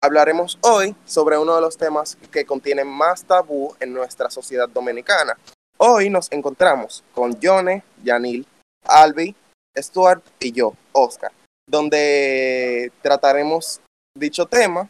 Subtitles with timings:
[0.00, 5.36] Hablaremos hoy sobre uno de los temas que contienen más tabú en nuestra sociedad dominicana.
[5.76, 8.46] Hoy nos encontramos con Yone, Yanil,
[8.84, 9.34] Albi,
[9.76, 11.32] Stuart y yo, Oscar,
[11.66, 13.80] donde trataremos
[14.16, 14.88] dicho tema,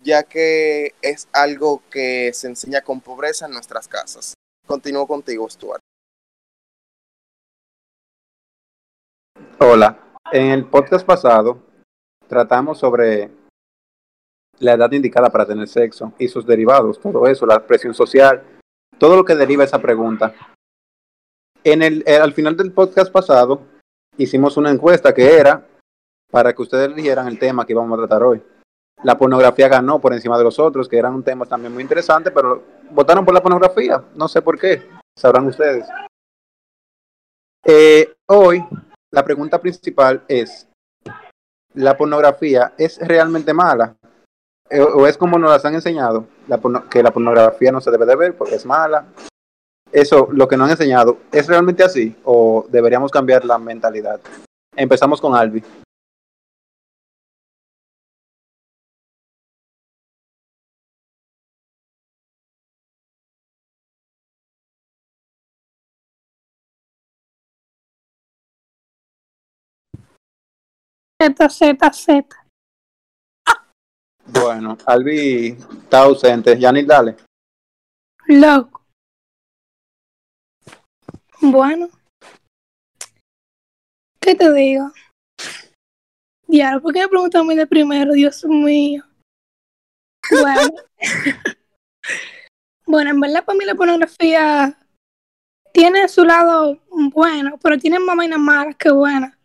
[0.00, 4.34] ya que es algo que se enseña con pobreza en nuestras casas.
[4.64, 5.80] Continúo contigo, Stuart.
[9.58, 9.98] Hola,
[10.30, 11.58] en el podcast pasado
[12.28, 13.43] tratamos sobre
[14.60, 18.42] la edad indicada para tener sexo y sus derivados, todo eso, la presión social,
[18.98, 20.34] todo lo que deriva esa pregunta.
[21.62, 23.62] En el, eh, al final del podcast pasado
[24.16, 25.66] hicimos una encuesta que era
[26.30, 28.42] para que ustedes eligieran el tema que íbamos a tratar hoy.
[29.02, 32.30] La pornografía ganó por encima de los otros, que eran un tema también muy interesante,
[32.30, 34.02] pero votaron por la pornografía.
[34.14, 34.82] No sé por qué,
[35.16, 35.86] sabrán ustedes.
[37.64, 38.64] Eh, hoy,
[39.10, 40.68] la pregunta principal es,
[41.74, 43.96] ¿la pornografía es realmente mala?
[44.70, 46.26] Eh, o es como nos las han enseñado,
[46.90, 49.06] que la pornografía no se debe de ver porque es mala.
[49.92, 54.20] Eso, lo que nos han enseñado, ¿es realmente así o deberíamos cambiar la mentalidad?
[54.74, 55.62] Empezamos con Albi.
[71.20, 72.43] Z, Z, Z.
[74.26, 76.58] Bueno, Albi está ausente.
[76.58, 77.16] Yanil, dale.
[78.26, 78.82] Loco.
[81.40, 81.88] Bueno.
[84.20, 84.90] ¿Qué te digo?
[86.46, 88.12] Ya, ¿por qué me preguntas a mí de primero?
[88.12, 89.04] Dios mío.
[90.30, 90.70] Bueno.
[92.86, 94.78] bueno, en verdad para mí la pornografía
[95.72, 96.80] tiene su lado
[97.12, 99.36] bueno, pero tiene más vainas malas que buenas.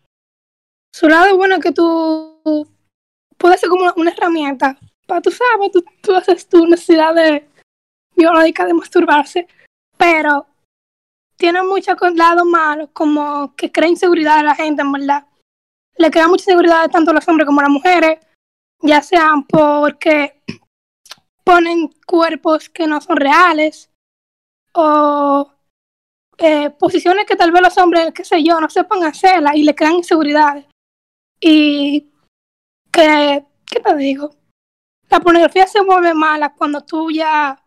[0.94, 2.66] Su lado bueno es que tú
[3.40, 7.48] puede ser como una, herramienta para, tú sabes, tú, haces tu necesidad de
[8.14, 9.48] biológica de masturbarse,
[9.96, 10.46] pero
[11.36, 15.26] tiene muchos lados malos, como que crea inseguridad a la gente, en verdad.
[15.96, 18.18] Le crea mucha inseguridad tanto a los hombres como a las mujeres,
[18.82, 20.42] ya sean porque
[21.44, 23.90] ponen cuerpos que no son reales
[24.74, 25.50] o
[26.36, 29.74] eh, posiciones que tal vez los hombres, qué sé yo, no sepan hacerlas y le
[29.74, 30.66] crean inseguridades.
[31.40, 32.09] Y
[32.90, 34.34] que, ¿qué te digo?
[35.08, 37.62] La pornografía se vuelve mala cuando tú ya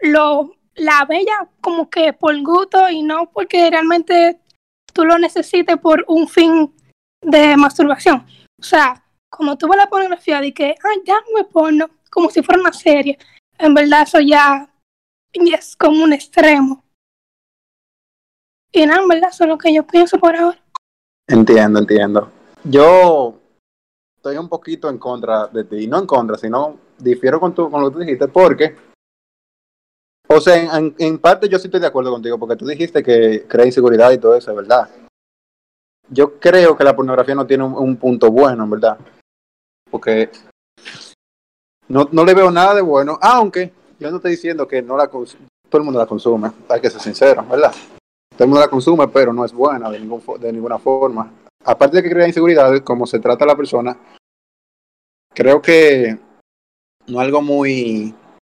[0.00, 1.26] lo, la ves
[1.60, 4.40] como que por gusto y no porque realmente
[4.92, 6.72] tú lo necesites por un fin
[7.20, 8.26] de masturbación.
[8.60, 12.42] O sea, como tú ves la pornografía de que, ay, ya me porno, como si
[12.42, 13.18] fuera una serie,
[13.58, 14.68] en verdad eso ya,
[15.32, 16.84] es como un extremo.
[18.72, 20.58] Y nada, en verdad, eso es lo que yo pienso por ahora.
[21.26, 22.30] Entiendo, entiendo.
[22.64, 23.37] Yo
[24.18, 27.80] estoy un poquito en contra de ti, no en contra, sino difiero con, tu, con
[27.80, 28.76] lo que tú dijiste, porque,
[30.28, 33.46] o sea, en, en, parte yo sí estoy de acuerdo contigo, porque tú dijiste que
[33.46, 34.90] crea inseguridad y todo eso, es verdad.
[36.10, 38.98] Yo creo que la pornografía no tiene un, punto bueno, en verdad,
[39.90, 40.30] porque
[41.86, 45.08] no, no le veo nada de bueno, aunque yo no estoy diciendo que no la
[45.08, 45.26] todo
[45.80, 47.72] el mundo la consume, hay que ser sincero, ¿verdad?
[48.30, 51.30] Todo el mundo la consume, pero no es buena de, ningún, de ninguna forma
[51.68, 53.96] aparte de que crea inseguridad, como se trata a la persona,
[55.34, 56.18] creo que
[57.06, 58.14] no es algo muy,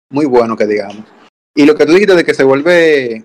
[0.10, 1.06] muy bueno que digamos.
[1.56, 3.24] Y lo que tú dijiste de que se vuelve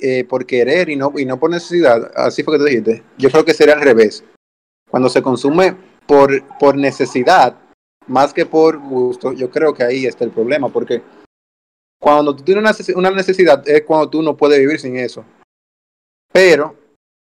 [0.00, 3.30] eh, por querer y no, y no por necesidad, así fue que tú dijiste, yo
[3.30, 4.22] creo que sería al revés.
[4.90, 5.74] Cuando se consume
[6.06, 7.56] por, por necesidad,
[8.06, 11.02] más que por gusto, yo creo que ahí está el problema, porque
[11.98, 15.24] cuando tú tienes una necesidad es cuando tú no puedes vivir sin eso.
[16.30, 16.77] Pero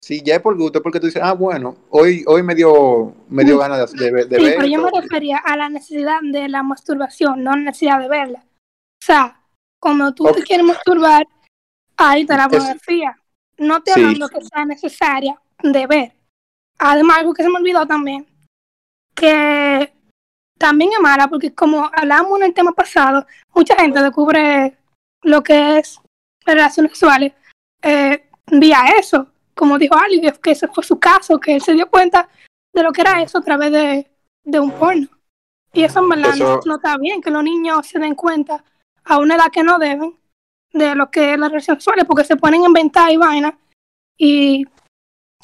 [0.04, 3.42] si ya es por gusto, porque tú dices, ah, bueno, hoy, hoy me dio, me
[3.42, 6.62] dio ganas de, de, de sí, Pero yo me refería a la necesidad de la
[6.62, 8.40] masturbación, no la necesidad de verla.
[8.40, 9.40] O sea,
[9.80, 11.26] cuando tú te quieres masturbar,
[11.96, 13.18] ahí está la pornografía.
[13.56, 16.12] No te hablando que sea necesaria de ver.
[16.78, 18.26] Además, algo que se me olvidó también,
[19.14, 19.90] que
[20.58, 24.76] también es mala, porque como hablamos en el tema pasado, mucha gente descubre
[25.22, 25.98] lo que es
[26.44, 27.32] relaciones sexuales
[27.80, 31.88] eh, vía eso como dijo Ali, que ese fue su caso, que él se dio
[31.88, 32.28] cuenta
[32.72, 34.10] de lo que era eso a través de,
[34.44, 35.08] de un porno.
[35.72, 36.34] Y eso en verdad
[36.64, 38.64] no, está bien, que los niños se den cuenta
[39.04, 40.16] a una edad que no deben
[40.72, 43.58] de lo que es la relación sexual, porque se ponen a inventar y vaina.
[44.16, 44.64] Y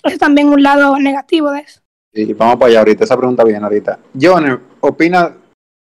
[0.04, 1.80] es también un lado negativo de eso.
[2.12, 3.98] Y vamos para allá ahorita, esa pregunta bien ahorita.
[4.20, 5.36] John, opina,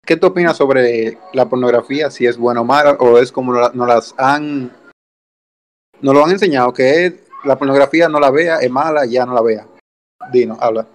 [0.04, 2.10] ¿qué tú opinas sobre la pornografía?
[2.10, 4.70] Si es bueno o malo, o es como nos las han,
[6.00, 9.34] nos lo han enseñado, que es la pornografía no la vea, es mala, ya no
[9.34, 9.66] la vea.
[10.32, 10.86] Dino, habla.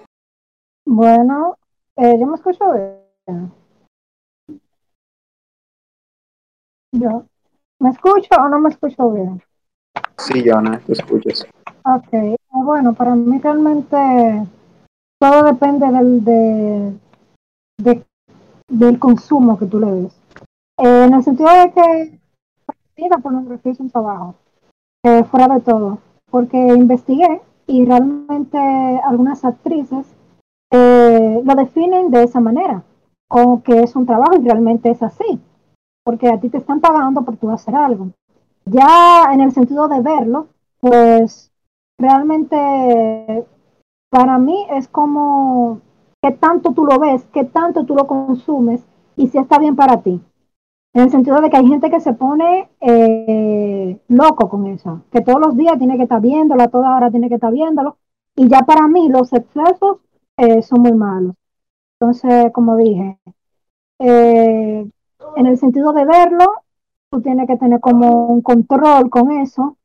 [0.86, 1.58] Bueno,
[1.96, 3.52] eh, yo me escucho bien.
[6.94, 7.26] Yo.
[7.80, 9.42] ¿Me escucho o no me escucho bien?
[10.18, 11.48] Sí, Joana, te escuchas.
[11.84, 13.98] Ok, eh, bueno, para mí realmente
[15.20, 16.24] todo depende del,
[17.78, 18.06] de,
[18.68, 20.14] del consumo que tú le des.
[20.78, 24.36] Eh, en el sentido de que la pornografía es un trabajo,
[25.04, 26.00] eh, fuera de todo
[26.32, 30.08] porque investigué y realmente algunas actrices
[30.72, 32.84] eh, lo definen de esa manera,
[33.28, 35.40] como que es un trabajo y realmente es así,
[36.04, 38.10] porque a ti te están pagando por tú hacer algo.
[38.66, 40.48] Ya en el sentido de verlo,
[40.80, 41.52] pues
[42.00, 43.46] realmente
[44.10, 45.82] para mí es como
[46.22, 48.82] qué tanto tú lo ves, qué tanto tú lo consumes
[49.18, 50.22] y si está bien para ti.
[50.94, 55.22] En el sentido de que hay gente que se pone eh, loco con eso, que
[55.22, 57.98] todos los días tiene que estar viéndolo, a toda hora tiene que estar viéndolo.
[58.36, 60.00] Y ya para mí los excesos
[60.38, 61.36] eh, son muy malos.
[62.00, 63.20] Entonces, como dije,
[64.00, 64.86] eh,
[65.38, 66.46] en el sentido de verlo,
[67.12, 69.78] tú tienes que tener como un control con eso.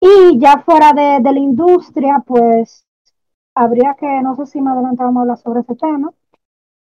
[0.00, 2.84] Y ya fuera de, de la industria, pues
[3.54, 6.12] habría que, no sé si más adelante vamos a hablar sobre ese tema,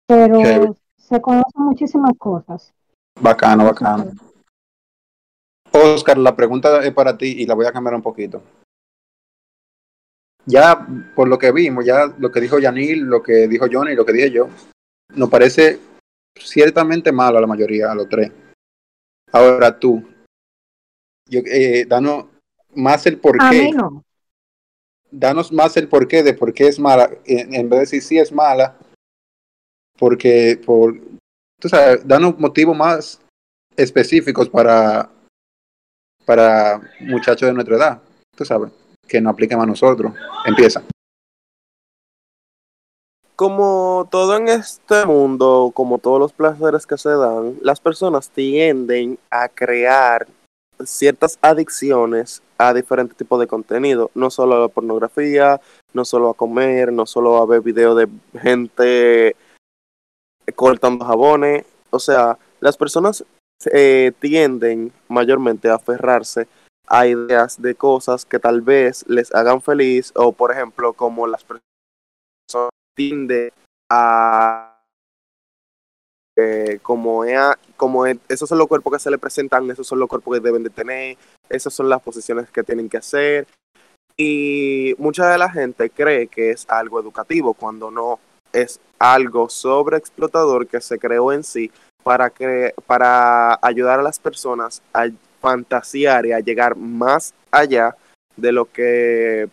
[0.08, 2.74] pero se conocen muchísimas cosas.
[3.22, 4.12] Bacano, bacano.
[5.72, 8.42] Oscar, la pregunta es para ti y la voy a cambiar un poquito.
[10.46, 10.86] Ya
[11.16, 14.14] por lo que vimos, ya lo que dijo Yanil, lo que dijo Johnny, lo que
[14.14, 14.50] dije yo,
[15.16, 15.80] nos parece
[16.36, 18.32] ciertamente malo a la mayoría, a los tres.
[19.32, 20.04] Ahora tú,
[21.30, 22.26] yo, eh, danos
[22.76, 24.04] más el por A qué, mí no.
[25.12, 28.02] danos más el por qué de por qué es mala, en, en vez de decir
[28.02, 28.78] sí es mala,
[29.98, 31.00] porque, por,
[31.62, 33.22] tú sabes, danos motivos más
[33.78, 35.10] específicos para,
[36.26, 38.02] para muchachos de nuestra edad,
[38.36, 38.72] tú sabes,
[39.08, 40.12] que no apliquen a nosotros.
[40.46, 40.84] Empieza.
[43.36, 49.18] Como todo en este mundo, como todos los placeres que se dan, las personas tienden
[49.30, 50.28] a crear
[50.84, 55.62] ciertas adicciones a diferentes tipos de contenido, no solo a la pornografía,
[55.94, 58.08] no solo a comer, no solo a ver videos de
[58.40, 59.36] gente
[60.56, 63.24] cortando jabones, o sea, las personas
[63.72, 66.48] eh, tienden mayormente a aferrarse
[66.88, 71.44] a ideas de cosas que tal vez les hagan feliz o por ejemplo como las
[71.44, 73.52] personas tienden
[73.90, 74.72] a
[76.38, 77.24] eh, como,
[77.78, 80.44] como e- esos son los cuerpos que se le presentan, esos son los cuerpos que
[80.44, 81.18] deben de tener,
[81.50, 83.48] esas son las posiciones que tienen que hacer.
[84.18, 88.20] Y mucha de la gente cree que es algo educativo cuando no
[88.54, 91.72] es algo sobreexplotador que se creó en sí
[92.04, 95.08] para, que, para ayudar a las personas a
[95.40, 97.96] fantasear y a llegar más allá
[98.36, 99.50] de lo que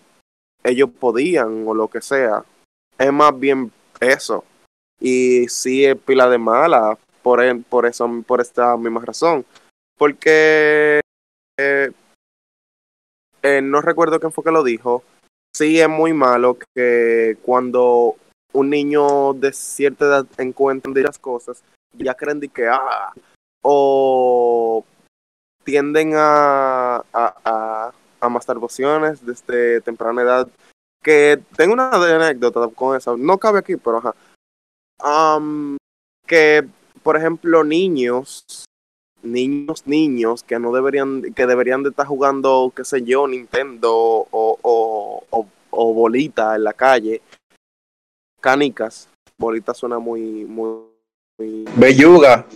[0.62, 2.44] ellos podían o lo que sea.
[2.98, 4.44] Es más bien eso.
[5.00, 9.44] Y sí es pila de mala por, en- por eso, por esta misma razón.
[9.96, 11.00] Porque
[11.58, 11.90] eh,
[13.42, 15.02] eh, no recuerdo quién fue que lo dijo.
[15.54, 18.16] Sí es muy malo que cuando
[18.52, 21.62] un niño de cierta edad encuentra dichas cosas,
[21.92, 23.12] ya creen de que ah,
[23.62, 24.84] o
[25.64, 30.48] tienden a, a, a, a masturbaciones desde temprana edad.
[31.02, 34.14] Que tengo una anécdota con eso, no cabe aquí, pero ajá.
[35.00, 35.76] Am,
[36.26, 36.66] que,
[37.02, 38.44] por ejemplo, niños,
[39.22, 44.26] niños, niños que no deberían, que deberían de estar jugando, qué sé yo, Nintendo o,
[44.30, 47.22] o, o bolita en la calle,
[48.48, 50.86] canicas, bolita suena muy, muy,
[51.38, 52.46] muy Belluga.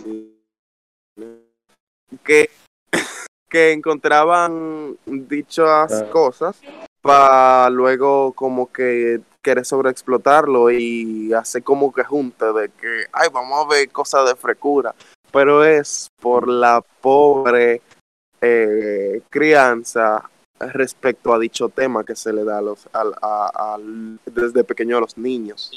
[2.23, 2.49] que,
[3.47, 6.09] que encontraban dichas Ah.
[6.09, 6.59] cosas
[6.99, 13.63] para luego como que querer sobreexplotarlo y hacer como que junte de que, ay, vamos
[13.63, 14.95] a ver cosas de frecura,
[15.31, 17.83] pero es por la pobre
[18.41, 20.27] eh, crianza
[20.71, 24.97] respecto a dicho tema que se le da a los, al- a- al- desde pequeño
[24.97, 25.71] a los niños.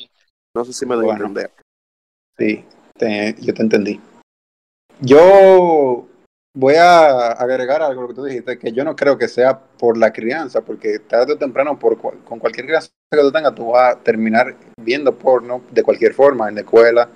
[0.54, 1.26] No sé si me doy a Bueno.
[1.26, 1.50] entender.
[2.38, 2.64] Sí,
[2.96, 4.00] te- yo te entendí.
[5.00, 6.06] Yo
[6.54, 9.58] voy a agregar algo a lo que tú dijiste, que yo no creo que sea
[9.58, 13.54] por la crianza, porque tarde o temprano, por cual- con cualquier crianza que tú tengas,
[13.54, 17.08] tú vas a terminar viendo porno de cualquier forma, en la escuela,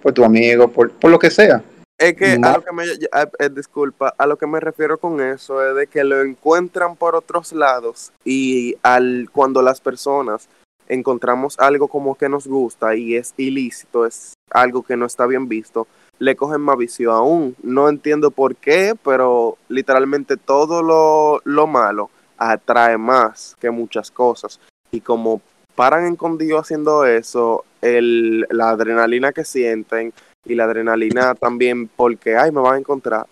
[0.00, 1.62] por tu amigo, por, por lo que sea.
[2.08, 5.20] Es que a lo que me, a- eh, disculpa, a lo que me refiero con
[5.20, 10.48] eso es de que lo encuentran por otros lados y al cuando las personas
[10.88, 15.48] encontramos algo como que nos gusta y es ilícito, es algo que no está bien
[15.48, 15.86] visto,
[16.18, 17.56] le cogen más vicio aún.
[17.62, 24.60] No entiendo por qué, pero literalmente todo lo, lo malo atrae más que muchas cosas.
[24.90, 25.40] Y como
[25.74, 30.12] paran escondidos haciendo eso, el, la adrenalina que sienten
[30.44, 33.26] y la adrenalina también porque, ay, me van a encontrar,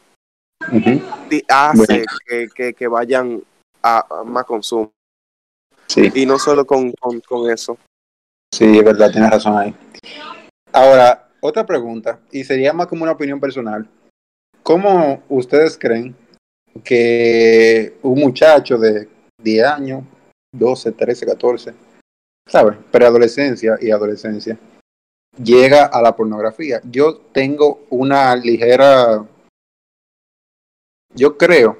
[1.48, 2.04] hace Bueno.
[2.26, 3.42] que, que- que vayan
[3.82, 4.92] a, a más consumo.
[5.86, 7.76] Sí, Y no solo con, con, con eso.
[8.54, 9.74] sí, es verdad, tienes razón ahí.
[10.72, 13.86] Ahora, otra pregunta, y sería más como una opinión personal.
[14.62, 16.14] ¿Cómo ustedes creen
[16.84, 19.08] que un muchacho de
[19.42, 20.04] 10 años,
[20.54, 21.74] 12, 13, 14,
[22.48, 22.78] ¿sabes?
[22.90, 24.58] Preadolescencia y adolescencia,
[25.36, 26.80] llega a la pornografía?
[26.84, 29.24] Yo tengo una ligera...
[31.14, 31.76] Yo creo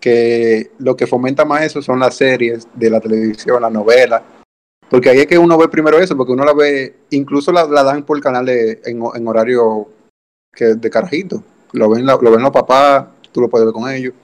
[0.00, 4.22] que lo que fomenta más eso son las series de la televisión, la novela,
[4.88, 7.82] porque ahí es que uno ve primero eso, porque uno la ve, incluso la, la
[7.82, 9.88] dan por canal de, en, en horario
[10.52, 11.42] que, de carajito.
[11.72, 14.14] Lo ven, lo ven los papás, tú lo puedes ver con ellos,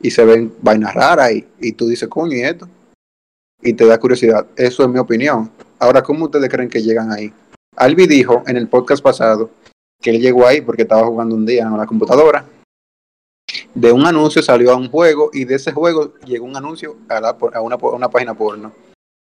[0.00, 2.68] y se ven vainas raras, y, y tú dices, coño, ¿y esto?
[3.62, 4.46] Y te da curiosidad.
[4.56, 5.50] Eso es mi opinión.
[5.78, 7.32] Ahora, ¿cómo ustedes creen que llegan ahí?
[7.76, 9.50] Albi dijo en el podcast pasado
[10.00, 12.46] que él llegó ahí porque estaba jugando un día en la computadora.
[13.74, 17.20] De un anuncio salió a un juego y de ese juego llegó un anuncio a,
[17.20, 18.72] la, una, a una página porno.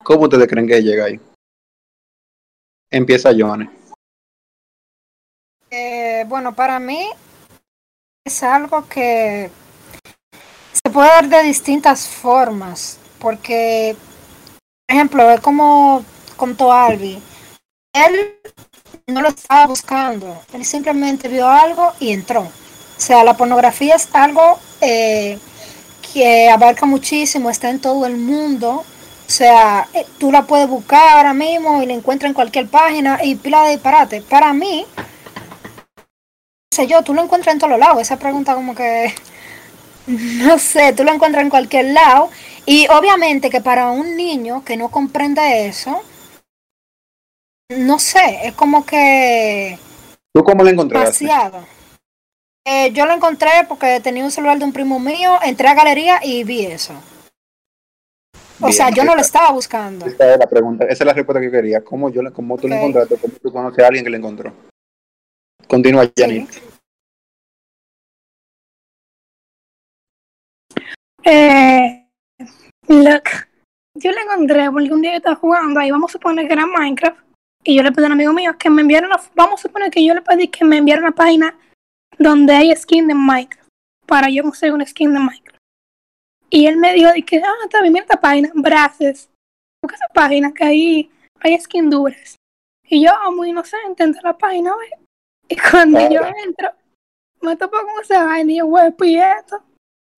[0.03, 1.19] ¿Cómo ustedes creen que llega ahí?
[2.91, 3.69] Empieza Johnny.
[5.69, 7.09] Eh, bueno, para mí
[8.25, 9.49] es algo que
[10.71, 13.95] se puede dar de distintas formas, porque,
[14.87, 16.05] por ejemplo, es como
[16.37, 17.21] contó Albi,
[17.95, 18.35] él
[19.07, 22.41] no lo estaba buscando, él simplemente vio algo y entró.
[22.41, 25.39] O sea, la pornografía es algo eh,
[26.13, 28.83] que abarca muchísimo, está en todo el mundo.
[29.27, 33.19] O sea, eh, tú la puedes buscar ahora mismo y la encuentras en cualquier página
[33.23, 34.21] y pila de disparate.
[34.21, 34.85] Para mí,
[36.71, 38.01] sé yo, tú lo encuentras en todos lados.
[38.01, 39.13] Esa pregunta como que,
[40.07, 42.29] no sé, tú lo encuentras en cualquier lado.
[42.65, 46.01] Y obviamente que para un niño que no comprende eso,
[47.69, 49.77] no sé, es como que
[50.33, 51.25] ¿Tú cómo lo encontraste?
[51.25, 51.65] demasiado.
[52.67, 56.19] Eh, yo lo encontré porque tenía un celular de un primo mío, entré a galería
[56.23, 56.93] y vi eso.
[58.61, 60.05] O Bien, sea, yo no lo estaba buscando.
[60.05, 61.83] Esa es la pregunta, esa es la respuesta que yo quería.
[61.83, 62.79] ¿Cómo, yo, le- cómo tú lo Ok.
[62.79, 63.17] encontraste?
[63.17, 64.53] ¿Cómo tú conoces a alguien que lo encontró?
[65.67, 66.47] Continúa, Janine.
[66.51, 66.59] Sí.
[71.23, 72.07] Eh,
[72.87, 73.23] look,
[73.95, 76.65] yo la encontré porque un día yo estaba jugando ahí, vamos a suponer que era
[76.65, 77.17] Minecraft,
[77.65, 79.89] y yo le pedí a un amigo mío que me enviara una, vamos a suponer
[79.89, 81.57] que yo le pedí que me enviara una página
[82.17, 83.67] donde hay skin de Minecraft,
[84.05, 85.59] para yo conseguir una skin de Minecraft.
[86.51, 89.29] Y él me dijo, de que, ah, está bien, mira esta página, Braces,
[89.81, 92.35] busca esa página que ahí hay skin duras.
[92.87, 94.91] Y yo, muy inocente, entré a la página, ¿ves?
[95.49, 96.69] Y cuando yo entro,
[97.41, 99.63] me topo con esa vaina y yo, güey, y esto,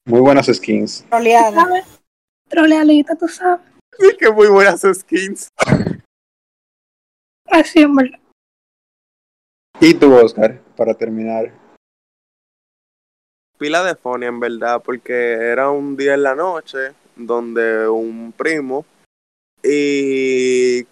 [0.05, 1.05] Muy buenas skins.
[1.09, 1.63] Troleada.
[1.63, 1.85] ¿sabes?
[2.49, 3.65] Trolealita, tú sabes.
[3.97, 5.47] Sí, que muy buenas skins.
[7.49, 8.19] Así en verdad.
[9.79, 11.51] Y tú, Oscar, para terminar.
[13.57, 18.85] Pila de funny en verdad, porque era un día en la noche donde un primo
[19.63, 20.85] y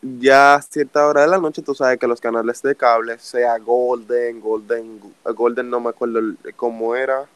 [0.00, 3.58] ya a cierta hora de la noche tú sabes que los canales de cable, sea
[3.58, 6.20] Golden, Golden, Golden no me acuerdo
[6.56, 7.26] cómo era,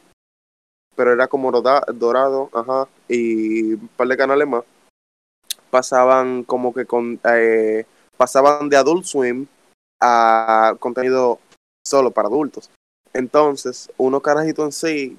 [0.96, 4.64] pero era como roda- dorado, ajá, y un par de canales más,
[5.70, 7.84] pasaban como que con, eh,
[8.20, 9.46] pasaban de Adult Swim
[9.98, 11.38] a contenido
[11.82, 12.70] solo para adultos.
[13.14, 15.16] Entonces, uno carajito en sí,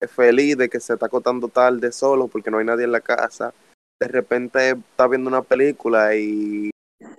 [0.00, 3.00] es feliz de que se está acotando tarde solo porque no hay nadie en la
[3.00, 3.52] casa.
[4.00, 6.70] De repente está viendo una película y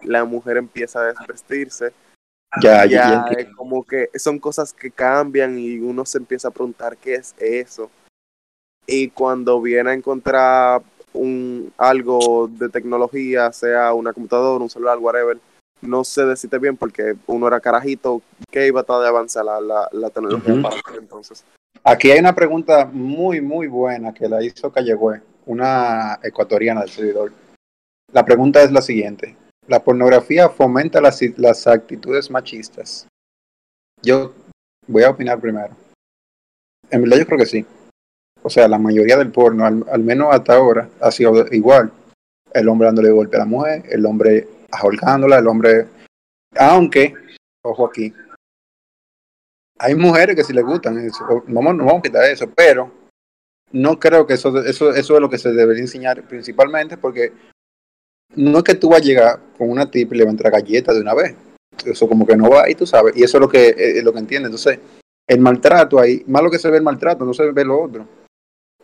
[0.04, 1.92] la mujer empieza a desvestirse.
[2.62, 3.38] Ya, ya, ya ya.
[3.38, 7.36] es como que son cosas que cambian y uno se empieza a preguntar qué es
[7.40, 7.92] eso.
[8.88, 10.82] Y cuando viene a encontrar
[11.16, 15.38] un algo de tecnología, sea una computadora, un celular, whatever,
[15.82, 19.90] no se decide bien porque uno era carajito que iba a de avanzar la, la,
[19.92, 21.44] la tecnología para entonces.
[21.84, 27.32] Aquí hay una pregunta muy, muy buena que la hizo Callegüe, una ecuatoriana del servidor.
[28.12, 29.36] La pregunta es la siguiente.
[29.68, 33.08] ¿La pornografía fomenta las, las actitudes machistas?
[34.02, 34.34] Yo
[34.88, 35.76] voy a opinar primero.
[36.90, 37.66] En verdad yo creo que sí.
[38.46, 41.92] O sea, la mayoría del porno, al, menos hasta ahora, ha sido igual.
[42.54, 45.88] El hombre dándole golpe a la mujer, el hombre ahorcándola, el hombre...
[46.56, 47.16] Aunque,
[47.64, 48.14] ojo aquí,
[49.80, 51.26] hay mujeres que sí les gustan eso.
[51.48, 52.92] Vamos, no vamos a quitar eso, pero
[53.72, 57.34] no creo que eso, eso, eso es lo que se debería enseñar principalmente porque
[58.36, 60.54] no es que tú vas a llegar con una tip y le vas a entrar
[60.54, 61.36] galletas de una vez.
[61.84, 63.18] Eso como que no va y tú sabes.
[63.18, 64.50] Y eso es lo que, es lo que entiendes.
[64.50, 64.80] Entonces,
[65.28, 68.08] el maltrato ahí, más lo que se ve el maltrato, no se ve lo otro.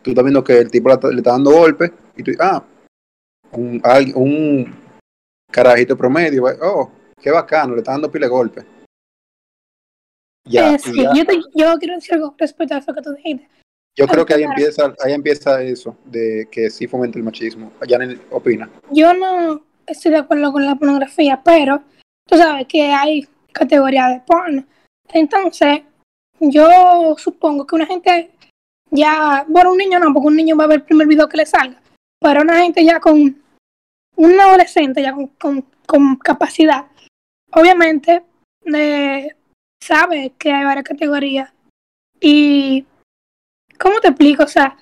[0.01, 2.63] Tú estás viendo que el tipo le está, dando golpes y tú ah,
[3.53, 3.81] un,
[4.15, 4.75] un
[5.51, 6.91] carajito promedio, oh,
[7.21, 8.65] qué bacano, le está dando pile golpes.
[10.47, 11.13] Ya, Eh, sí, ya.
[11.13, 13.47] yo, te- yo quiero decir algo respecto a eso que tú dijiste.
[13.95, 17.71] Yo creo que ahí empieza, ahí empieza eso, de que sí fomenta el machismo.
[17.87, 18.69] Janel opina.
[18.89, 21.83] Yo no estoy de acuerdo con la pornografía, pero
[22.25, 24.65] tú sabes que hay categorías de porno.
[25.13, 25.81] Entonces,
[26.39, 28.31] yo supongo que una gente
[28.91, 31.37] ya, bueno, un niño no, porque un niño va a ver el primer video que
[31.37, 31.81] le salga,
[32.19, 33.41] pero una gente ya con,
[34.15, 36.85] un adolescente ya con, con, capacidad,
[37.51, 38.23] obviamente
[38.73, 39.35] eh,
[39.81, 41.51] sabe que hay varias categorías.
[42.19, 42.85] Y,
[43.79, 44.43] ¿cómo te explico?
[44.43, 44.77] O sea,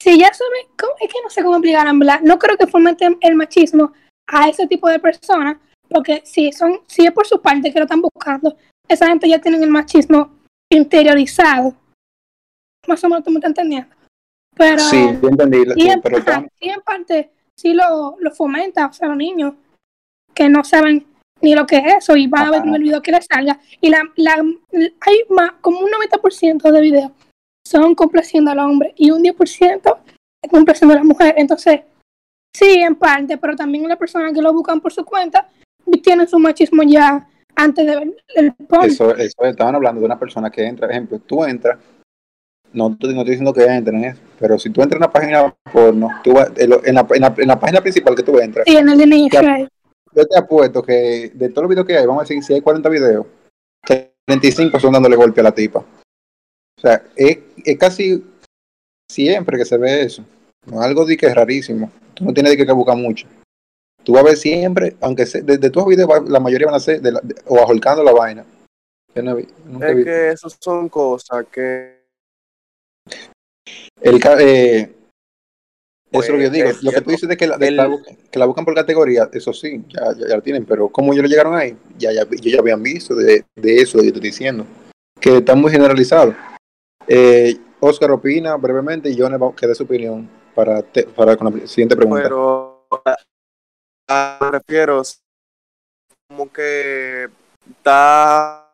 [0.00, 0.92] si ya saben, ¿cómo?
[1.00, 2.20] es que no sé cómo explicar, en verdad.
[2.22, 3.92] No creo que fomenten el machismo
[4.28, 7.86] a ese tipo de personas, porque si son, si es por su parte que lo
[7.86, 8.56] están buscando,
[8.88, 10.30] esa gente ya tiene el machismo
[10.70, 11.74] interiorizado.
[12.86, 13.94] Más o menos tú me estás entendiendo.
[14.56, 15.58] Pero Sí, yo entendí.
[15.76, 19.54] en, pero ajá, sí, en parte sí lo, lo fomenta, o sea, los niños
[20.34, 21.06] que no saben
[21.40, 23.60] ni lo que es eso y van a ver el video que les salga.
[23.80, 27.10] Y la, la, hay más, como un 90% de videos
[27.66, 29.98] son complaciendo al hombre y un 10%
[30.42, 31.34] es complaciendo a la mujer.
[31.36, 31.80] Entonces,
[32.54, 35.48] sí, en parte, pero también las personas que lo buscan por su cuenta
[36.02, 38.86] tienen su machismo ya antes de ver el porno.
[38.86, 41.78] Eso, eso estaban hablando de una persona que entra, ejemplo, tú entras,
[42.76, 46.08] no, estoy- no estoy diciendo que entren, pero si tú entras en una página porno,
[46.22, 48.88] tú vas- en, la, en, la, en la página principal que tú entras, Sí, en
[48.88, 49.68] el de right.
[50.14, 52.60] yo te apuesto que de todos los videos que hay, vamos a decir, si hay
[52.60, 53.26] 40 videos,
[54.26, 55.80] 35 son dándole golpe a la tipa.
[55.80, 58.22] O sea, es, es casi
[59.10, 60.24] siempre que se ve eso.
[60.66, 61.90] No es algo de que es rarísimo.
[62.14, 63.26] Tú no tienes de que buscar mucho.
[64.04, 66.76] Tú vas a ver siempre, aunque se, de, de todos los videos, la mayoría van
[66.76, 68.44] a ser de la- de- o ajolcando la vaina.
[69.14, 71.95] Yo no he vi- nunca he Es que esas son cosas que
[74.00, 74.92] El, eh,
[76.12, 76.70] eso es lo que yo Pues, digo.
[76.82, 78.74] Lo que tú dices de que la, de El- la bu- que la buscan por
[78.74, 80.64] categoría, eso sí, ya, ya, ya lo tienen.
[80.64, 83.98] Pero como ellos lo llegaron ahí, ya, ya, ellos ya habían visto de, de eso,
[83.98, 84.66] yo te estoy diciendo.
[85.20, 86.34] Que está muy generalizado.
[87.08, 91.66] Eh, Oscar opina brevemente y yo que dé su opinión para, te- para con la
[91.66, 92.22] siguiente pregunta.
[92.24, 93.16] pero a-
[94.08, 95.02] a- me refiero
[96.28, 97.28] como que
[97.78, 98.65] está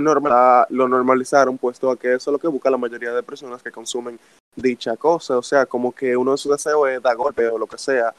[0.00, 3.62] normal lo normalizaron puesto a que eso es lo que busca la mayoría de personas
[3.62, 4.18] que consumen
[4.54, 7.66] dicha cosa o sea como que uno de sus deseos es dar golpe o lo
[7.66, 8.14] que sea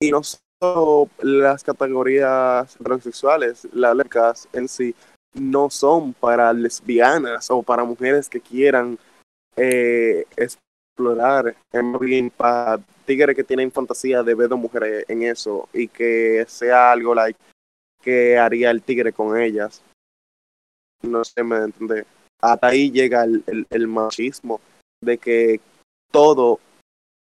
[0.00, 4.94] y no solo las categorías transexuales las lesbianas en sí
[5.34, 8.98] no son para lesbianas o para mujeres que quieran
[9.56, 15.68] eh, explorar en bien para tigres que tienen fantasía de ver dos mujeres en eso
[15.72, 17.38] y que sea algo like
[18.02, 19.82] que haría el tigre con ellas.
[21.16, 22.06] No sé, me entiende.
[22.40, 24.60] Hasta ahí llega el, el, el machismo
[25.02, 25.60] de que
[26.12, 26.60] todo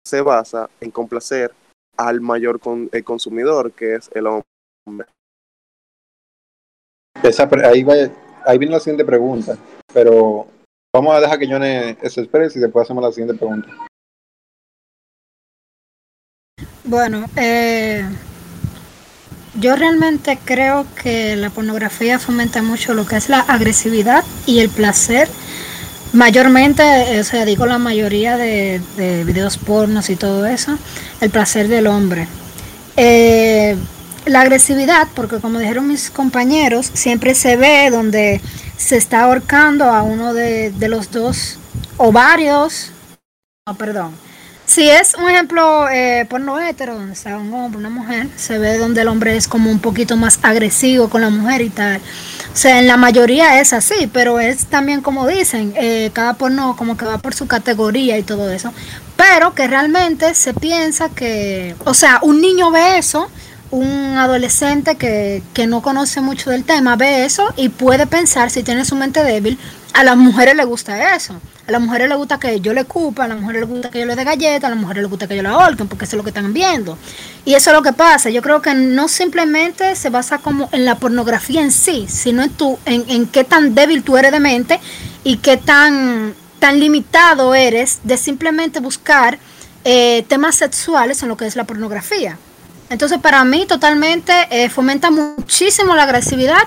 [0.05, 1.53] se basa en complacer
[1.97, 5.07] al mayor con, el consumidor que es el hombre.
[7.23, 7.93] Esa ahí, va,
[8.45, 9.57] ahí viene la siguiente pregunta.
[9.93, 10.47] Pero
[10.93, 13.69] vamos a dejar que Johnny se espere y después hacemos la siguiente pregunta.
[16.83, 18.07] Bueno, eh,
[19.59, 24.69] yo realmente creo que la pornografía fomenta mucho lo que es la agresividad y el
[24.69, 25.27] placer.
[26.13, 30.77] Mayormente, o sea, digo la mayoría de, de videos pornos y todo eso,
[31.21, 32.27] el placer del hombre.
[32.95, 33.75] Eh,
[34.25, 38.41] la agresividad, porque como dijeron mis compañeros, siempre se ve donde
[38.77, 41.59] se está ahorcando a uno de, de los dos
[41.97, 42.91] o varios,
[43.65, 44.11] no, perdón,
[44.67, 48.77] si es un ejemplo eh, porno hetero, donde está un hombre, una mujer, se ve
[48.77, 52.01] donde el hombre es como un poquito más agresivo con la mujer y tal.
[52.53, 56.75] O sea, en la mayoría es así, pero es también como dicen, eh, cada porno
[56.75, 58.73] como que va por su categoría y todo eso.
[59.15, 63.29] Pero que realmente se piensa que, o sea, un niño ve eso,
[63.71, 68.63] un adolescente que, que no conoce mucho del tema ve eso y puede pensar, si
[68.63, 69.57] tiene su mente débil,
[69.93, 71.39] a las mujeres les gusta eso.
[71.67, 73.99] A las mujeres les gusta que yo le cupa, a las mujeres les gusta que
[73.99, 76.15] yo le dé galletas, a las mujeres les gusta que yo la ahorquen, porque eso
[76.15, 76.97] es lo que están viendo.
[77.45, 78.29] Y eso es lo que pasa.
[78.29, 82.49] Yo creo que no simplemente se basa como en la pornografía en sí, sino en,
[82.51, 84.79] tu, en, qué tan débil tú eres de mente
[85.23, 89.39] y qué tan, tan limitado eres de simplemente buscar
[89.83, 92.37] eh, temas sexuales en lo que es la pornografía.
[92.89, 96.63] Entonces, para mí, totalmente eh, fomenta muchísimo la agresividad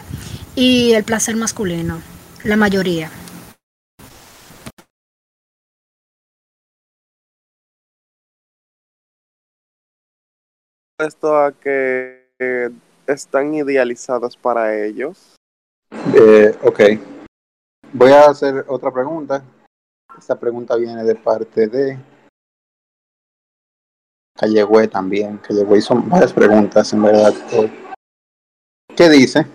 [0.54, 2.02] y el placer masculino,
[2.44, 3.10] la mayoría.
[10.98, 12.70] Esto a que eh,
[13.06, 15.36] están idealizadas para ellos.
[16.14, 16.80] Eh, ok.
[17.92, 19.42] Voy a hacer otra pregunta.
[20.18, 21.98] Esta pregunta viene de parte de
[24.34, 25.38] Callegüe también.
[25.38, 27.32] Callegüe hizo varias preguntas, en verdad.
[27.52, 27.92] Eh,
[28.94, 29.46] ¿Qué dice?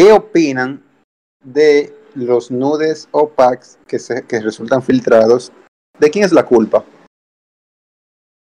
[0.00, 0.82] ¿qué opinan
[1.42, 5.52] de los nudes o packs que, se, que resultan filtrados?
[5.98, 6.84] ¿De quién es la culpa?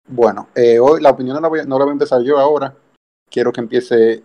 [0.07, 2.75] Bueno, eh, hoy la opinión no la, voy, no la voy a empezar yo ahora.
[3.29, 4.23] Quiero que empiece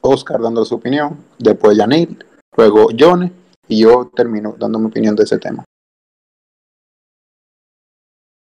[0.00, 2.24] Oscar dando su opinión, después Yanil,
[2.56, 3.32] luego Johnny,
[3.68, 5.64] y yo termino dando mi opinión de ese tema.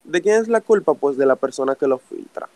[0.04, 0.94] ¿De quién es la culpa?
[0.94, 2.50] Pues de la persona que lo filtra.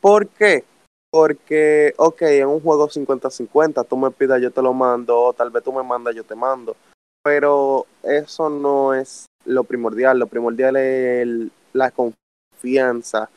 [0.00, 0.64] ¿Por qué?
[1.10, 5.50] Porque, ok, en un juego 50-50, tú me pidas, yo te lo mando, o tal
[5.50, 6.76] vez tú me mandas, yo te mando.
[7.22, 10.18] Pero eso no es lo primordial.
[10.18, 13.30] Lo primordial es el- la confianza,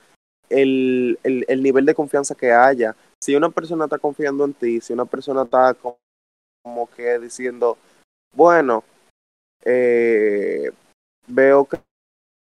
[0.50, 2.96] el, el, el nivel de confianza que haya.
[3.22, 5.98] Si una persona está confiando en ti, si una persona está co-
[6.64, 7.78] como que diciendo,
[8.34, 8.84] bueno,
[9.66, 10.72] eh,
[11.28, 11.80] veo que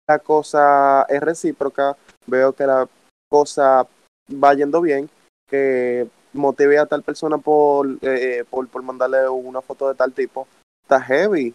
[0.09, 2.89] la cosa es recíproca, veo que la
[3.29, 3.87] cosa
[4.33, 5.09] va yendo bien,
[5.49, 10.47] que motive a tal persona por, eh, por, por mandarle una foto de tal tipo,
[10.83, 11.55] está heavy.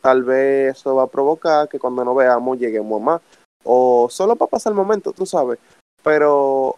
[0.00, 3.20] Tal vez eso va a provocar que cuando nos veamos lleguemos más.
[3.64, 5.58] O solo para pasar el momento, tú sabes.
[6.02, 6.76] Pero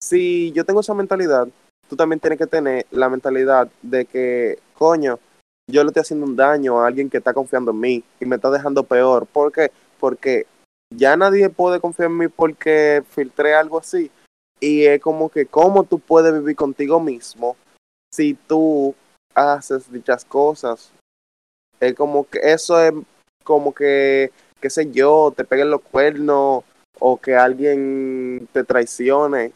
[0.00, 1.48] si yo tengo esa mentalidad,
[1.88, 5.18] tú también tienes que tener la mentalidad de que, coño,
[5.70, 8.36] yo le estoy haciendo un daño a alguien que está confiando en mí y me
[8.36, 9.26] está dejando peor.
[9.26, 9.70] ¿Por qué?
[9.98, 10.46] Porque
[10.90, 14.10] ya nadie puede confiar en mí porque filtré algo así.
[14.60, 17.56] Y es como que, ¿cómo tú puedes vivir contigo mismo
[18.12, 18.94] si tú
[19.34, 20.92] haces dichas cosas?
[21.80, 22.92] Es como que eso es
[23.44, 26.64] como que, qué sé yo, te peguen los cuernos
[26.98, 29.52] o que alguien te traicione.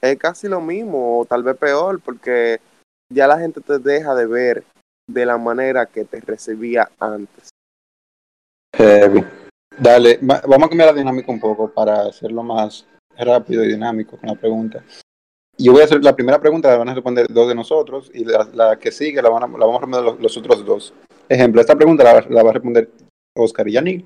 [0.00, 2.60] Es casi lo mismo, o tal vez peor, porque
[3.12, 4.64] ya la gente te deja de ver
[5.06, 7.50] de la manera que te recibía antes.
[8.74, 9.41] Heavy.
[9.78, 14.16] Dale, va- vamos a cambiar la dinámica un poco para hacerlo más rápido y dinámico
[14.16, 14.82] con la pregunta.
[15.58, 18.24] Yo voy a hacer la primera pregunta, la van a responder dos de nosotros y
[18.24, 20.94] la, que sigue la, van a- la vamos a responder los, otros dos.
[21.28, 22.90] Ejemplo, esta pregunta la, va a responder
[23.36, 24.04] Oscar y Yannick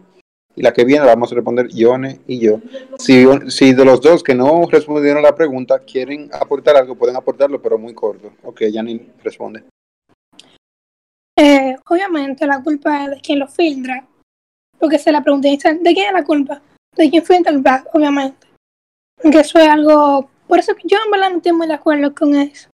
[0.55, 2.61] y la que viene la vamos a responder Yone y yo.
[2.99, 7.61] Si, si de los dos que no respondieron la pregunta quieren aportar algo, pueden aportarlo,
[7.61, 8.33] pero muy corto.
[8.43, 9.65] Ok, Yannick responde.
[11.39, 14.07] Eh, obviamente la culpa es de quien lo filtra.
[14.79, 16.61] Porque se la pregunté, ¿de quién es la culpa?
[16.95, 18.47] De quien filtra el pack, obviamente.
[19.21, 20.31] Porque eso es algo...
[20.47, 22.69] Por eso que yo en verdad no estoy muy de acuerdo con eso.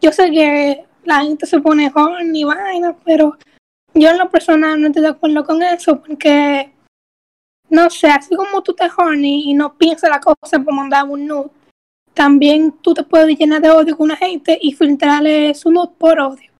[0.00, 3.36] Yo sé que la gente se pone horny y vaina, pero
[3.94, 6.72] yo en lo personal no estoy de acuerdo con eso porque,
[7.68, 11.26] no sé, así como tú te horny y no piensas la cosa por mandar un
[11.26, 11.50] nude,
[12.14, 16.20] también tú te puedes llenar de odio con una gente y filtrarle su nude por
[16.20, 16.50] odio.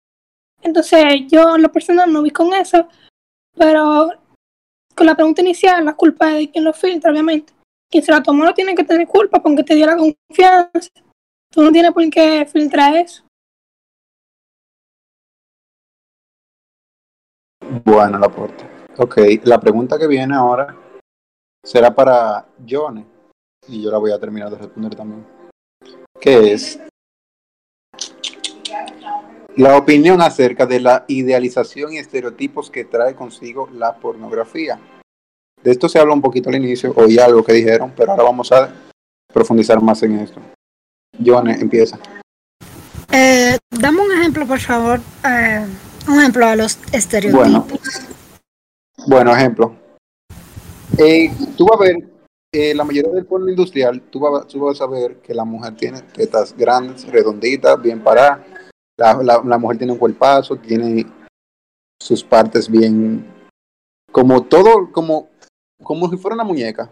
[0.63, 2.89] Entonces, yo en lo personal no vi con eso,
[3.57, 4.11] pero
[4.99, 7.53] con la pregunta inicial, la culpa es de quien lo filtra, obviamente.
[7.89, 10.91] Quien se la tomó no tiene que tener culpa porque te dio la confianza.
[11.51, 13.23] Tú no tienes por qué filtrar eso.
[17.85, 18.65] Bueno, el aporte.
[18.99, 20.77] Ok, la pregunta que viene ahora
[21.65, 23.07] será para Johnny
[23.69, 25.25] y yo la voy a terminar de responder también.
[26.21, 26.81] Que es
[29.59, 34.79] la opinión acerca de la idealización y estereotipos que trae consigo la pornografía.
[35.65, 38.53] De esto se habla un poquito al inicio, oí algo que dijeron, pero ahora vamos
[38.53, 38.73] a
[39.33, 40.41] profundizar más en esto.
[41.25, 41.99] Johnny, empieza.
[43.11, 45.01] Eh, dame un ejemplo, por favor.
[45.29, 45.67] eh,
[46.07, 47.67] un ejemplo a los estereotipos.
[49.09, 49.75] Bueno, ejemplo.
[50.99, 51.97] Eh, tú vas a ver,
[52.53, 55.75] eh, la mayoría del porno industrial, tú vas, tú vas a ver que la mujer
[55.75, 58.39] tiene tetas grandes, redonditas, bien paradas.
[58.99, 61.07] La, la, la mujer tiene un cuerpazo, tiene
[62.03, 63.25] sus partes bien,
[64.11, 65.29] como todo, como,
[65.83, 66.91] como si fuera una muñeca.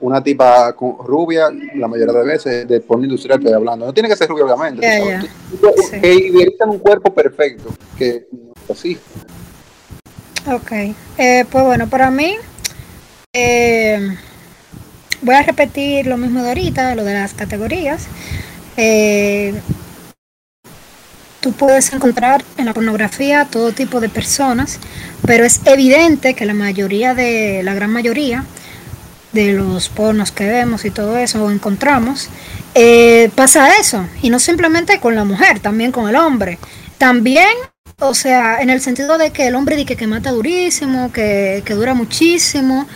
[0.00, 3.86] Una tipa con, rubia, la mayoría de veces, de porno industrial estoy hablando.
[3.86, 4.86] No tiene que ser rubia, obviamente.
[5.60, 6.00] Tú- Sí.
[6.00, 8.28] Que idealizan un cuerpo perfecto, que
[8.70, 8.96] así.
[10.46, 10.72] Ok.
[11.16, 12.36] Eh, pues bueno, para mí,
[13.34, 14.14] eh,
[15.22, 18.06] voy a repetir lo mismo de ahorita, lo de las categorías.
[18.76, 19.60] Eh,
[21.48, 24.78] tú puedes encontrar en la pornografía todo tipo de personas,
[25.26, 28.44] pero es evidente que la mayoría de, la gran mayoría
[29.32, 32.28] de los pornos que vemos y todo eso o encontramos,
[32.74, 34.06] eh, pasa eso.
[34.20, 36.58] Y no simplemente con la mujer, también con el hombre.
[36.98, 37.48] También
[38.00, 41.74] o sea, en el sentido de que el hombre dice que mata durísimo, que, que
[41.74, 42.86] dura muchísimo,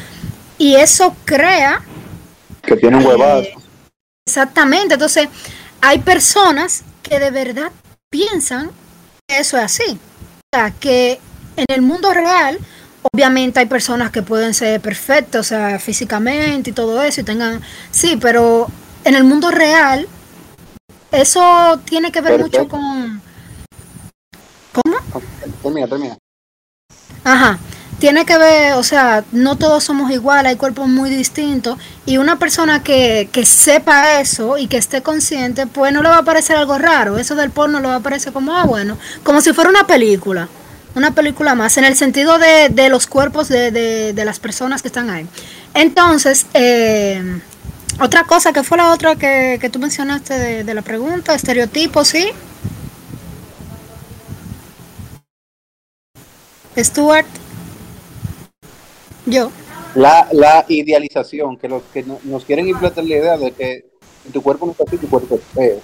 [0.59, 1.83] y eso crea
[2.61, 3.49] Que tiene un huevazo.
[3.49, 3.55] eh,
[4.27, 4.95] exactamente.
[4.95, 5.29] Entonces,
[5.81, 7.73] hay personas que de verdad
[8.13, 8.71] piensan
[9.27, 9.99] que eso es así.
[10.53, 11.19] O sea, que
[11.57, 12.59] en el mundo real,
[13.11, 17.63] obviamente hay personas que pueden ser perfectas, o sea, físicamente y todo eso, y tengan,
[17.91, 18.69] sí, pero
[19.05, 20.07] en el mundo real,
[21.11, 23.21] eso tiene que ver mucho con...
[24.73, 24.97] ¿Cómo?
[25.63, 26.19] Termina, termina.
[27.25, 27.59] Ajá.
[28.03, 32.37] Tiene que ver, o sea, no todos somos iguales, hay cuerpos muy distintos y una
[32.37, 36.57] persona que, que sepa eso y que esté consciente, pues no le va a parecer
[36.57, 37.17] algo raro.
[37.17, 40.49] Eso del porno le va a parecer como, ah, bueno, como si fuera una película,
[40.97, 44.83] una película más, en el sentido de, de los cuerpos de, de, de las personas
[44.83, 45.29] que están ahí.
[45.73, 47.23] Entonces, eh,
[48.01, 51.37] otra cosa, que fue la otra que, que tú mencionaste de, de la pregunta?
[51.37, 52.33] Estereotipos, ¿sí?
[56.77, 57.27] Stuart.
[59.27, 59.51] Yo.
[59.95, 63.85] La, la idealización, que los que no- nos quieren implantar la idea de que
[64.33, 65.81] tu cuerpo no está así, tu cuerpo es feo.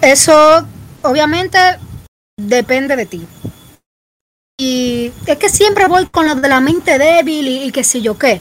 [0.00, 0.66] Eso
[1.02, 1.58] obviamente
[2.36, 3.26] depende de ti.
[4.60, 8.00] Y es que siempre voy con lo de la mente débil y, y qué sé
[8.00, 8.40] yo qué.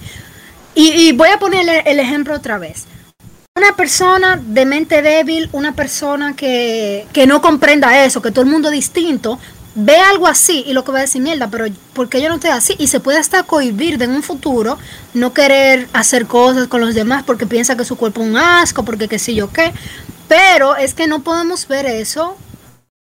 [0.74, 2.86] Y, y voy a ponerle el ejemplo otra vez.
[3.56, 8.52] Una persona de mente débil, una persona que, que no comprenda eso, que todo el
[8.52, 9.39] mundo es distinto,
[9.80, 12.50] ve algo así y lo que va a decir mierda, pero porque yo no estoy
[12.50, 12.76] así?
[12.80, 14.80] Y se puede hasta cohibir de en un futuro
[15.13, 18.84] no querer hacer cosas con los demás porque piensa que su cuerpo es un asco,
[18.84, 19.72] porque qué sé yo qué.
[20.28, 22.36] Pero es que no podemos ver eso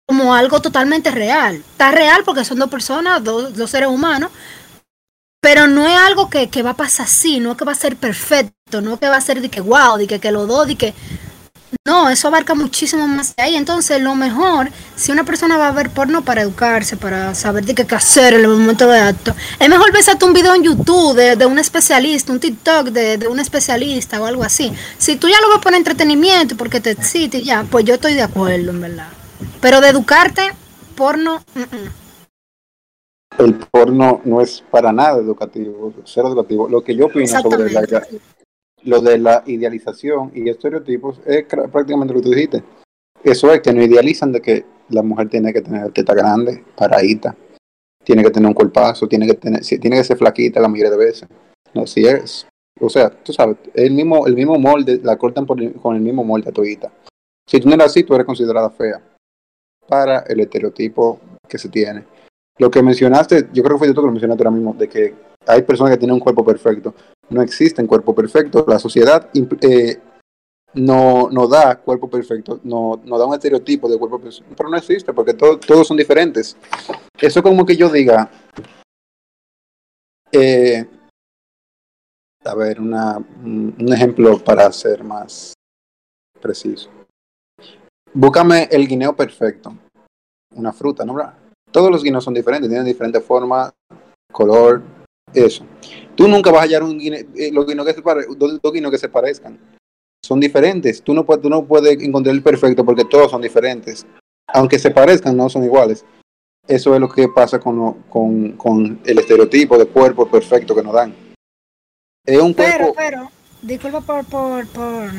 [0.07, 1.57] como algo totalmente real.
[1.57, 4.31] Está real porque son dos personas, dos, seres humanos,
[5.41, 7.77] pero no es algo que, que va a pasar así, no es que va a
[7.77, 10.47] ser perfecto, no es que va a ser de que wow, de que, que los
[10.47, 10.95] dos, de que...
[11.87, 13.57] No, eso abarca muchísimo más de ahí.
[13.57, 17.75] Entonces, lo mejor, si una persona va a ver porno para educarse, para saber de
[17.75, 21.37] qué hacer en el momento de acto, es mejor ver un video en YouTube de,
[21.37, 24.73] de un especialista, un TikTok de, de un especialista o algo así.
[24.99, 28.15] Si tú ya lo ves por entretenimiento, porque te excita y ya, pues yo estoy
[28.15, 29.09] de acuerdo, en verdad.
[29.61, 30.53] Pero de educarte,
[30.95, 32.07] porno, mm, mm.
[33.39, 36.69] El porno no es para nada educativo, cero educativo.
[36.69, 37.83] Lo que yo opino sobre la.
[38.87, 42.63] Lo de la idealización y estereotipos es prácticamente lo que tú dijiste.
[43.23, 47.37] Eso es que nos idealizan de que la mujer tiene que tener teta grande, paradita,
[48.05, 50.97] tiene que tener un cuerpazo, tiene que tener, tiene que ser flaquita la mayoría de
[50.97, 51.29] veces.
[51.75, 52.47] No, si es,
[52.81, 56.23] o sea, tú sabes, el mismo, el mismo molde, la cortan por con el mismo
[56.25, 56.93] molde a todita.
[57.49, 59.03] Si tú no eres así, tú eres considerada fea
[59.89, 62.05] para el estereotipo que se tiene.
[62.59, 65.15] Lo que mencionaste, yo creo que fue tú que lo mencionaste ahora mismo, de que
[65.47, 66.95] hay personas que tienen un cuerpo perfecto.
[67.31, 68.65] No existen cuerpo perfecto.
[68.69, 69.29] La sociedad
[69.61, 70.01] eh,
[70.75, 74.77] no, no da cuerpo perfecto, no, no da un estereotipo de cuerpo perfecto, pero no
[74.77, 76.57] existe porque todo- todos son diferentes.
[77.19, 78.31] Eso como que yo diga,
[80.33, 80.87] eh,
[82.45, 85.55] a ver, una, un ejemplo para ser más
[86.41, 86.91] preciso.
[88.13, 89.75] Búscame el guineo perfecto,
[90.55, 91.17] una fruta, ¿no?
[91.71, 93.73] Todos los guineos son diferentes, tienen diferentes formas,
[94.33, 94.83] color,
[95.45, 95.65] eso.
[96.15, 98.73] Tú nunca vas a hallar un guineo, eh, los guineos que se pare- dos, dos
[98.73, 99.59] guineos que se parezcan.
[100.25, 101.03] Son diferentes.
[101.03, 104.07] Tú no, puedes, tú no puedes encontrar el perfecto porque todos son diferentes.
[104.49, 106.05] Aunque se parezcan, no son iguales.
[106.67, 110.83] Eso es lo que pasa con, lo- con, con el estereotipo de cuerpo perfecto que
[110.83, 111.15] nos dan.
[112.25, 112.95] Es un Pero, cuerpo.
[112.97, 113.31] pero,
[113.63, 115.11] disculpa por, por, por,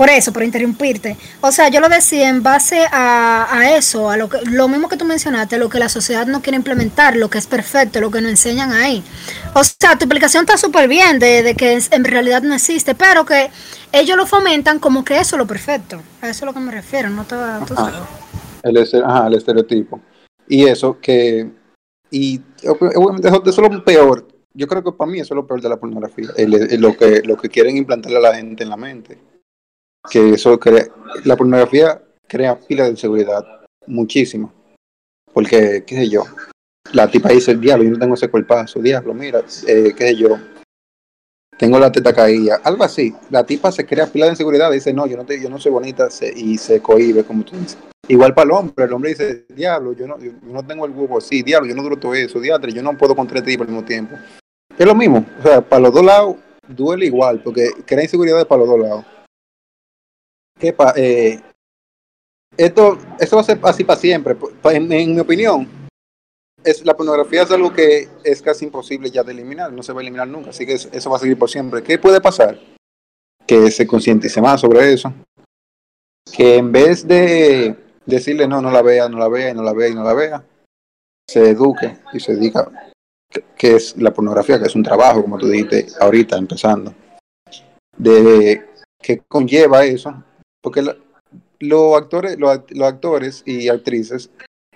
[0.00, 1.18] por eso, por interrumpirte.
[1.42, 4.88] O sea, yo lo decía en base a, a eso, a lo, que, lo mismo
[4.88, 8.10] que tú mencionaste, lo que la sociedad no quiere implementar, lo que es perfecto, lo
[8.10, 9.04] que nos enseñan ahí.
[9.52, 13.26] O sea, tu explicación está súper bien de, de que en realidad no existe, pero
[13.26, 13.50] que
[13.92, 16.00] ellos lo fomentan como que eso es lo perfecto.
[16.22, 17.92] A eso es lo que me refiero, no tú Ajá.
[18.62, 20.00] El, ajá, el estereotipo.
[20.48, 21.46] Y eso que.
[22.10, 24.26] Y eso, eso es lo peor.
[24.54, 26.30] Yo creo que para mí eso es lo peor de la pornografía.
[26.38, 29.18] El- el- lo, que, lo que quieren implantarle a la gente en la mente.
[30.08, 30.86] Que eso crea.
[31.24, 33.44] La pornografía crea pila de inseguridad.
[33.86, 34.52] Muchísimo.
[35.32, 36.24] Porque, qué sé yo.
[36.92, 38.80] La tipa dice: Diablo, yo no tengo ese cuerpazo.
[38.80, 40.38] Diablo, mira, eh, qué sé yo.
[41.58, 42.60] Tengo la teta caída.
[42.64, 43.14] Algo así.
[43.28, 44.70] La tipa se crea pila de inseguridad.
[44.70, 46.08] Dice: No, yo no, te, yo no soy bonita.
[46.34, 47.78] y se cohibe, como tú dices.
[48.10, 51.18] Igual para el hombre, el hombre dice, diablo, yo no, yo no tengo el huevo
[51.18, 53.84] así, diablo, yo no duro todo eso, diablo, yo no puedo contra ti al mismo
[53.84, 54.16] tiempo.
[54.76, 56.36] Es lo mismo, o sea, para los dos lados
[56.66, 59.04] duele igual, porque crea inseguridades para los dos lados.
[60.60, 61.40] ¿Qué eh,
[62.56, 65.66] esto, esto va a ser así para siempre, en, mi opinión.
[66.62, 70.00] Es, la pornografía es algo que es casi imposible ya de eliminar, no se va
[70.00, 71.82] a eliminar nunca, así que es- eso va a seguir por siempre.
[71.82, 72.60] ¿Qué puede pasar?
[73.46, 75.10] Que se concientice más sobre eso,
[76.30, 79.88] que en vez de decirle no, no la vea, no la vea, no la vea
[79.88, 80.44] y no la vea,
[81.26, 82.70] se eduque y se diga
[83.56, 86.92] que, es la pornografía, que es un trabajo, como tú dijiste ahorita, empezando,
[87.96, 88.66] de
[89.00, 90.22] que conlleva eso,
[90.62, 90.82] porque
[91.60, 94.30] los actores, los, act- los actores y actrices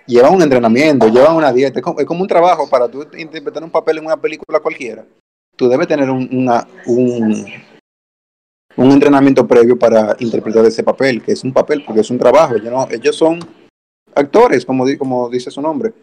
[0.07, 3.97] llevan un entrenamiento, llevan una dieta, es como, un trabajo para tú interpretar un papel
[3.99, 5.05] en una película cualquiera.
[5.55, 6.27] Tú debes tener un,
[6.85, 7.45] un,
[8.77, 12.55] un entrenamiento previo para interpretar ese papel, que es un papel, porque es un trabajo.
[12.55, 13.39] Ellos, no- son
[14.13, 15.93] actores, como, como dice su nombre.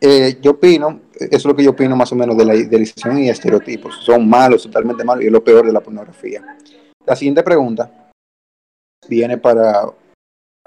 [0.00, 3.18] Eh, yo opino, eso es lo que yo opino más o menos de la idealización
[3.18, 3.96] y estereotipos.
[4.04, 6.56] Son malos, totalmente malos, y es lo peor de la pornografía.
[7.06, 8.07] La siguiente pregunta
[9.06, 9.84] viene para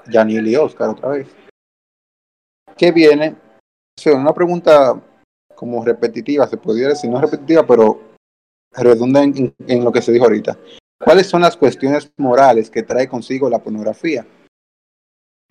[0.06, 1.28] Yanil y Oscar otra vez.
[2.76, 3.36] ¿Qué viene?
[4.06, 5.00] O una pregunta
[5.54, 8.00] como repetitiva, se podría decir, no repetitiva, pero
[8.72, 10.58] redunda en, en- en lo que se dijo ahorita.
[10.98, 14.26] ¿Cuáles son las cuestiones morales que trae consigo la pornografía?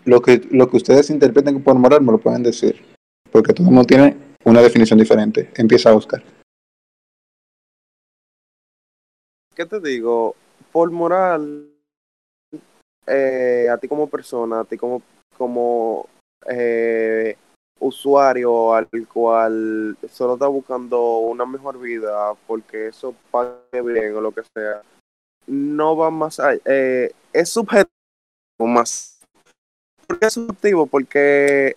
[0.06, 2.84] Lo que, lo que ustedes interpreten por moral me lo pueden decir,
[3.32, 5.52] porque todo el mundo tiene una definición diferente.
[5.56, 6.24] Empieza Oscar.
[9.56, 10.36] ¿Qué te digo?
[10.72, 11.71] Por moral,
[13.12, 15.02] eh, a ti como persona, a ti como,
[15.38, 16.08] como
[16.48, 17.36] eh,
[17.80, 24.32] usuario al cual solo está buscando una mejor vida porque eso pague bien o lo
[24.32, 24.82] que sea,
[25.48, 26.62] no va más allá.
[26.66, 27.90] eh, es subjetivo
[28.60, 29.20] más.
[30.08, 30.86] ¿Por qué es subjetivo?
[30.88, 31.76] Porque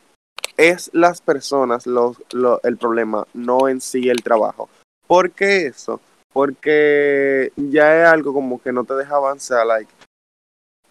[0.57, 4.69] es las personas los, lo- el problema, no en sí el trabajo.
[5.07, 6.01] ¿Por qué eso?
[6.33, 9.93] Porque ya es algo como que no te deja avanzar, like,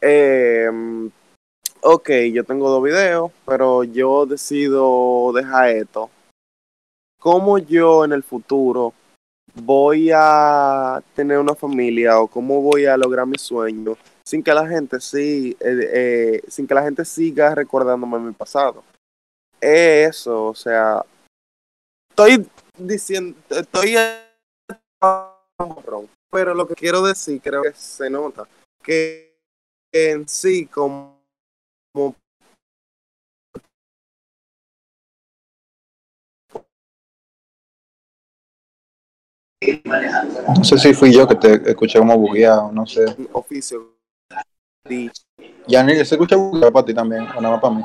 [0.04, 1.10] em,
[1.82, 6.10] ok, yo tengo dos videos, pero yo decido dejar esto.
[7.20, 8.94] ¿Cómo yo en el futuro
[9.56, 14.68] voy a tener una familia o cómo voy a lograr mi sueño sin que la
[14.68, 18.84] gente sí, eh, eh, sin que la gente siga recordándome mi pasado?
[19.62, 21.06] Es eso, o sea,
[22.10, 22.46] estoy
[22.78, 23.96] diciendo, estoy
[26.30, 28.48] pero lo que quiero decir creo que se nota
[28.82, 29.33] que
[29.94, 31.22] en sí como,
[31.94, 32.16] como
[40.58, 43.06] No sé si fui yo que te escuché como bugueado, no sé.
[43.32, 43.94] oficio
[45.68, 47.84] Yanil, ¿se escucha bugueado para ti también o nada más para mí?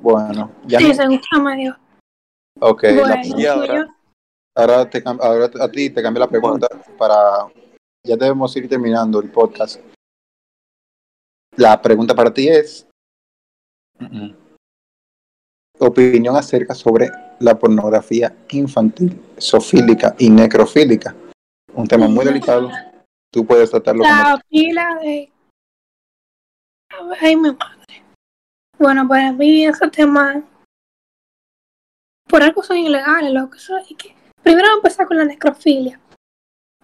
[0.00, 1.76] Bueno, Sí, Yanil, se escucha medio.
[2.60, 2.82] ok.
[2.84, 3.46] la- Bueno, y
[4.54, 7.46] ahora- te, ahora a ti te cambio la pregunta para...
[8.04, 9.80] Ya debemos ir terminando el podcast.
[11.56, 12.86] La pregunta para ti es...
[15.78, 17.10] Opinión acerca sobre
[17.40, 21.14] la pornografía infantil, zoofílica y necrofílica.
[21.74, 22.68] Un tema muy delicado.
[23.32, 24.14] Tú puedes tratarlo como...
[24.14, 25.32] la pila de.
[27.20, 28.02] Ay, mi madre.
[28.78, 30.42] Bueno, para mí ese tema.
[32.28, 33.80] Por algo son ilegales, lo que son.
[33.88, 36.00] y que- Primero vamos a empezar con la necrofilia.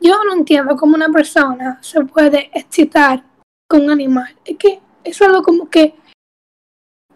[0.01, 3.25] Yo no entiendo cómo una persona se puede excitar
[3.69, 4.37] con un animal.
[4.45, 5.95] Es que eso es algo como que.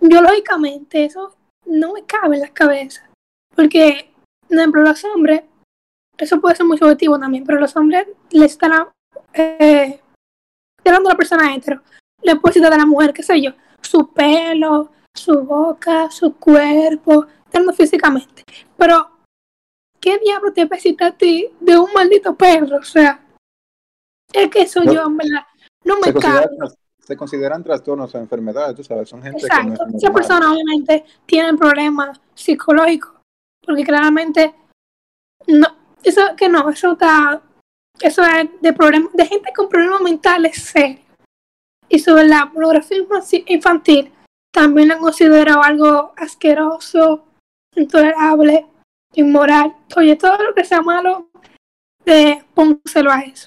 [0.00, 3.08] Biológicamente, eso no me cabe en la cabeza.
[3.54, 4.12] Porque,
[4.48, 5.42] por ejemplo, los hombres.
[6.18, 8.88] Eso puede ser muy subjetivo también, pero los hombres les están
[9.32, 10.00] eh,
[10.84, 11.82] a la persona hetero,
[12.22, 17.26] le puedo citar a la mujer, qué sé yo, su pelo, su boca, su cuerpo,
[17.48, 18.42] hablando físicamente.
[18.76, 19.11] Pero,
[20.02, 22.76] ¿qué diablo te excita a ti de un maldito perro?
[22.76, 23.24] O sea,
[24.32, 24.92] es que eso No.
[24.92, 25.46] yo, en verdad,
[25.84, 26.48] no me cabe.
[26.98, 29.72] se consideran trastornos o enfermedades, tú sabes, son gente que no Exacto.
[29.72, 30.12] es Esa normal.
[30.14, 33.14] persona obviamente tiene problemas psicológicos,
[33.64, 34.54] porque claramente
[35.48, 35.66] no,
[36.02, 37.42] eso que no, eso está,
[38.00, 41.00] eso es de problemas, de gente con problemas mentales serios.
[41.88, 44.12] Y sobre la pornografía infantil-
[44.54, 47.24] también la considero algo asqueroso,
[47.74, 48.66] intolerable,
[49.14, 49.74] inmoral.
[49.96, 51.30] Oye, todo lo que sea malo,
[52.04, 53.46] de pónselo a eso.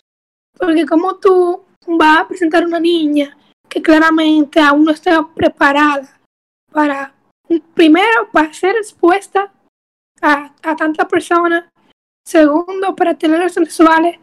[0.57, 6.19] Porque como tú vas a presentar una niña que claramente aún no está preparada
[6.71, 7.13] para,
[7.73, 9.51] primero, para ser expuesta
[10.21, 11.65] a, a tantas personas,
[12.25, 14.19] segundo, para tener sexuales,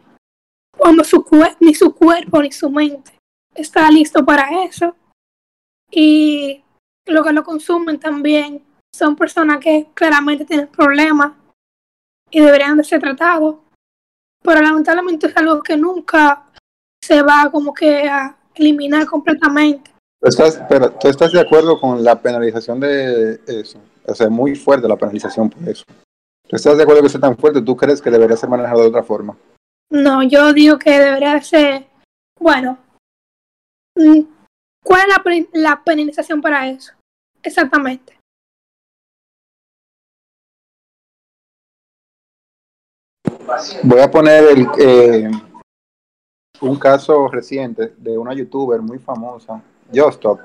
[0.77, 1.25] cuando su
[1.59, 3.13] ni su cuerpo ni su mente
[3.53, 4.95] está listo para eso.
[5.91, 6.63] Y
[7.05, 11.33] lo que lo consumen también son personas que claramente tienen problemas
[12.29, 13.57] y deberían de ser tratados.
[14.41, 16.43] Pero lamentablemente es algo que nunca
[17.03, 19.91] se va como que a eliminar completamente.
[20.21, 23.79] ¿Tú estás, pero, ¿Tú estás de acuerdo con la penalización de eso?
[24.05, 25.83] O sea, muy fuerte la penalización por eso.
[26.47, 27.61] ¿Tú estás de acuerdo que sea tan fuerte?
[27.61, 29.37] ¿Tú crees que debería ser manejado de otra forma?
[29.89, 31.87] No, yo digo que debería ser,
[32.39, 32.77] bueno,
[33.95, 34.21] mm,
[34.83, 36.93] ¿cuál es la penalización para eso?
[37.41, 38.17] Exactamente.
[43.83, 45.31] Voy a poner el, eh,
[46.61, 49.61] un caso reciente de una youtuber muy famosa,
[49.93, 50.39] Justop.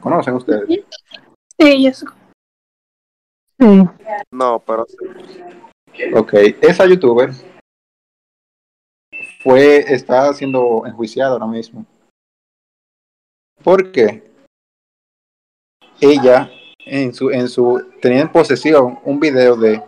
[0.00, 0.84] ¿Conocen ustedes?
[1.58, 1.90] Sí, yo.
[3.58, 3.88] Sí.
[4.32, 4.96] No, pero sí.
[6.14, 6.32] Ok,
[6.62, 7.30] esa youtuber
[9.42, 11.84] fue, está siendo enjuiciada ahora mismo
[13.62, 14.30] Porque
[16.00, 16.50] ella
[16.86, 19.82] en su, en su, tenía en posesión un video de,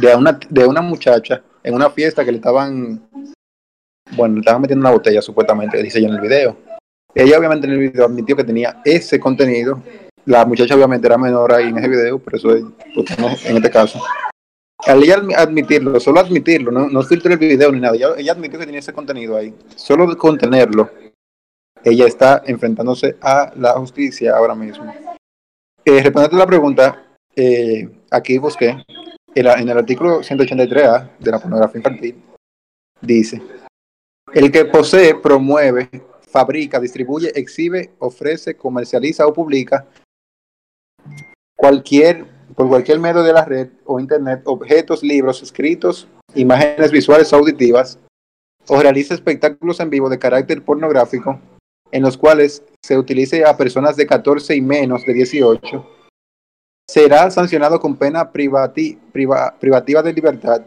[0.00, 3.08] de una, de una muchacha en una fiesta que le estaban,
[4.16, 6.56] bueno, le estaban metiendo una botella supuestamente, dice ella en el video.
[7.14, 9.82] Ella obviamente en el video admitió que tenía ese contenido.
[10.24, 12.64] La muchacha obviamente era menor ahí en ese video, pero eso es
[13.46, 14.00] en este caso.
[14.86, 18.58] Al ella admitirlo, solo admitirlo, no, no filtró el video ni nada, ella, ella admitió
[18.58, 19.54] que tenía ese contenido ahí.
[19.76, 20.90] Solo de contenerlo,
[21.84, 24.92] ella está enfrentándose a la justicia ahora mismo.
[25.84, 27.04] Eh, respondiendo a la pregunta,
[27.36, 28.84] eh, aquí busqué,
[29.34, 32.22] en, el artículo 183A de la pornografía infantil,
[33.00, 33.42] dice,
[34.34, 35.88] el que posee, promueve,
[36.20, 39.86] fabrica, distribuye, exhibe, ofrece, comercializa o publica
[41.56, 47.98] cualquier, por cualquier medio de la red o internet, objetos, libros, escritos, imágenes visuales auditivas,
[48.68, 51.40] o realiza espectáculos en vivo de carácter pornográfico,
[51.90, 55.86] en los cuales se utilice a personas de 14 y menos de 18,
[56.88, 60.62] será sancionado con pena privati, priva, privativa de libertad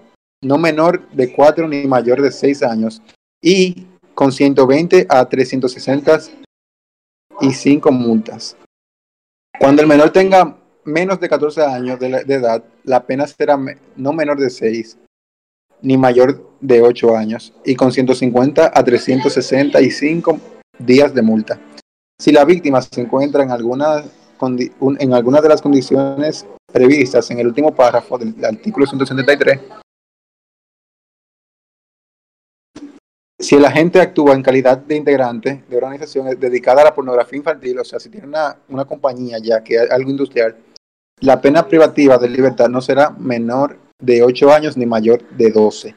[0.46, 3.02] no menor de 4 ni mayor de 6 años
[3.42, 8.56] y con 120 a 365 multas.
[9.60, 13.58] Cuando el menor tenga menos de 14 años de edad, la pena será
[13.96, 15.00] no menor de 6
[15.82, 20.40] ni mayor de 8 años y con 150 a 365
[20.80, 21.60] días de multa.
[22.20, 24.06] Si la víctima se encuentra en alguna,
[25.00, 29.60] en alguna de las condiciones previstas en el último párrafo del artículo 173,
[33.40, 37.80] si el agente actúa en calidad de integrante de organización dedicada a la pornografía infantil,
[37.80, 40.56] o sea, si tiene una, una compañía ya que es algo industrial,
[41.20, 45.96] la pena privativa de libertad no será menor de 8 años ni mayor de 12.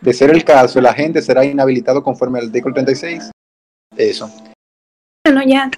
[0.00, 3.30] De ser el caso, el agente será inhabilitado conforme al artículo 36
[3.96, 4.30] eso.
[5.24, 5.70] Bueno, ya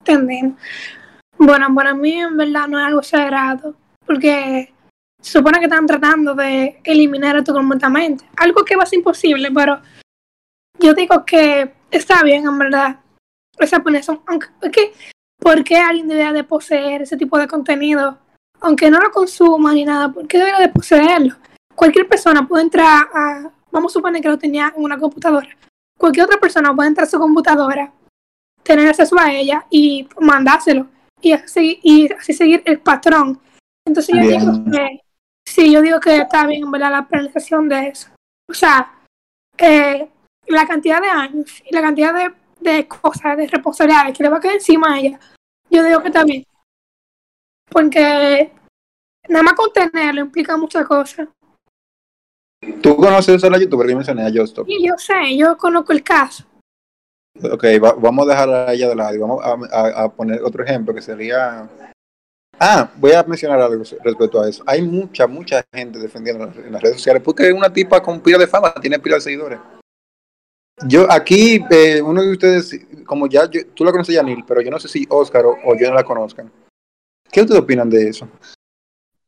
[0.00, 0.58] entendemos.
[1.38, 4.74] Bueno, para mí en verdad no es algo exagerado, porque
[5.20, 8.28] se supone que están tratando de eliminar esto completamente.
[8.36, 9.80] Algo que va a ser imposible, pero
[10.80, 13.00] yo digo que está bien, en verdad,
[13.56, 14.92] esa ponerse, aunque, porque,
[15.38, 18.18] ¿por qué alguien debería de poseer ese tipo de contenido?
[18.60, 21.36] Aunque no lo consuma ni nada, ¿por qué debería de poseerlo?
[21.76, 25.48] Cualquier persona puede entrar a, vamos a suponer que lo tenía en una computadora,
[25.96, 27.92] cualquier otra persona puede entrar a su computadora,
[28.64, 30.88] tener acceso a ella y mandárselo
[31.20, 33.40] y así, y así seguir el patrón.
[33.86, 34.40] Entonces yo bien.
[34.40, 35.00] digo que
[35.46, 36.90] sí, yo digo que está bien ¿verdad?
[36.90, 38.08] la penalización de eso.
[38.48, 38.92] O sea,
[39.56, 40.08] eh,
[40.46, 44.38] la cantidad de años y la cantidad de, de cosas, de responsabilidades que le va
[44.38, 45.20] a caer encima a ella,
[45.70, 46.44] yo digo que está bien.
[47.70, 48.50] Porque
[49.28, 51.28] nada más contenerlo implica muchas cosas.
[52.82, 54.66] ¿Tú conoces a la youtuber que mencioné a Justop?
[54.66, 56.44] Sí, yo sé, yo conozco el caso.
[57.42, 60.42] Ok, va, vamos a dejar a ella de lado y vamos a, a, a, poner
[60.42, 61.68] otro ejemplo que sería...
[62.60, 64.64] Ah, voy a mencionar algo respecto a eso.
[64.66, 68.48] Hay mucha, mucha gente defendiendo en las redes sociales porque una tipa con pila de
[68.48, 69.60] fama, tiene pila de seguidores.
[70.86, 74.70] Yo aquí, eh, uno de ustedes, como ya, yo, tú la conoces, Yanil, pero yo
[74.70, 76.50] no sé si Oscar o, o yo no la conozcan.
[77.30, 78.28] ¿Qué ustedes opinan de eso?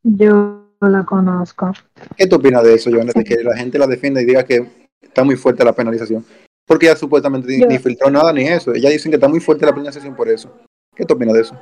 [0.03, 1.71] Yo la conozco.
[2.17, 3.07] ¿Qué tú opinas de eso, Joan?
[3.07, 4.65] De que la gente la defienda y diga que
[5.01, 6.25] está muy fuerte la penalización.
[6.65, 8.73] Porque ella supuestamente ni, ni, filtró nada ni eso.
[8.73, 10.51] Ella dicen que está muy fuerte la penalización por eso.
[10.95, 11.55] ¿Qué tú opinas de eso?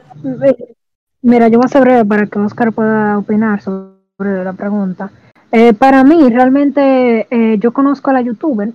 [1.21, 5.11] Mira, yo voy a ser breve para que Oscar pueda opinar sobre la pregunta.
[5.51, 8.73] Eh, para mí, realmente, eh, yo conozco a la youtuber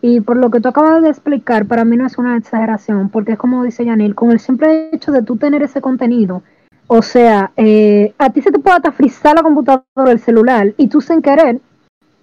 [0.00, 3.32] y por lo que tú acabas de explicar, para mí no es una exageración, porque
[3.32, 6.42] es como dice Yanil, con el simple hecho de tú tener ese contenido,
[6.86, 10.88] o sea, eh, a ti se te puede hasta frizar la computadora, el celular, y
[10.88, 11.60] tú sin querer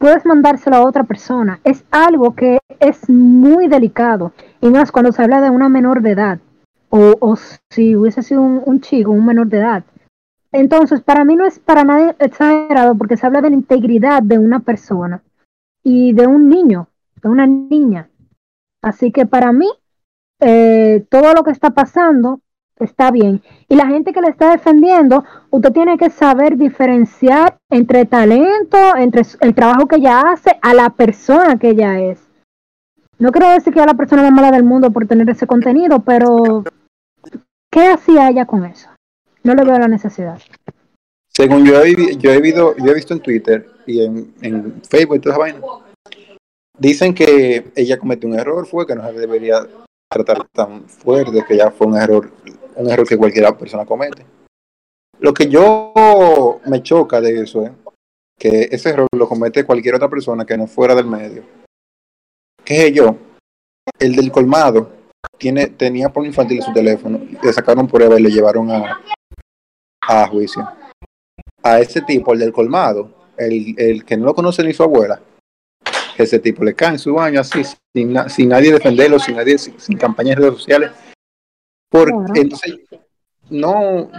[0.02, 1.62] puedes mandárselo a otra persona.
[1.64, 6.12] Es algo que es muy delicado, y más cuando se habla de una menor de
[6.12, 6.40] edad,
[6.90, 7.36] o, o
[7.70, 9.84] si hubiese sido un, chico, un menor de edad.
[10.52, 14.40] Entonces, para mí no es para nada exagerado, porque se habla de la integridad de
[14.40, 15.22] una persona
[15.84, 16.88] y de un niño,
[17.22, 18.10] de una niña.
[18.82, 19.70] Así que para mí,
[20.40, 22.42] eh, todo lo que está pasando
[22.84, 23.42] está bien.
[23.68, 29.24] Y la gente que le está defendiendo, usted tiene que saber diferenciar entre talento, entre
[29.42, 32.20] el trabajo que ella hace, a la persona que ella es.
[33.20, 36.00] No quiero decir que es la persona más mala del mundo por tener ese contenido,
[36.04, 36.64] pero
[37.72, 38.90] ¿qué hacía ella con eso?
[39.44, 40.40] No le veo la necesidad.
[41.30, 45.22] Según yo he, yo he, visto, yo he visto en Twitter y en, en Facebook
[45.22, 45.60] toda esa vaina,
[46.78, 49.68] dicen que ella cometió un error, fue que no se debería
[50.12, 52.32] tratar tan fuerte, que ya fue un error
[52.76, 54.26] un error que cualquier persona comete.
[55.20, 57.72] Lo que yo me choca de eso es
[58.38, 61.44] que ese error lo comete cualquier otra persona que no fuera del medio.
[62.64, 63.16] ¿Qué es yo?
[64.00, 64.92] El del colmado,
[65.38, 69.00] tiene, tenía por infantil su teléfono, le sacaron prueba y le llevaron a,
[70.02, 70.68] a juicio.
[71.64, 75.22] A ese tipo, el del colmado, el, el que no lo conoce ni su abuela,
[76.18, 77.64] ese tipo le cae en su baño así,
[77.96, 80.92] sin, sin nadie defenderlo, sin nadie, sin, sin campañas en redes sociales.
[81.92, 82.34] Porque Claro.
[82.36, 82.80] entonces,
[83.50, 84.10] no,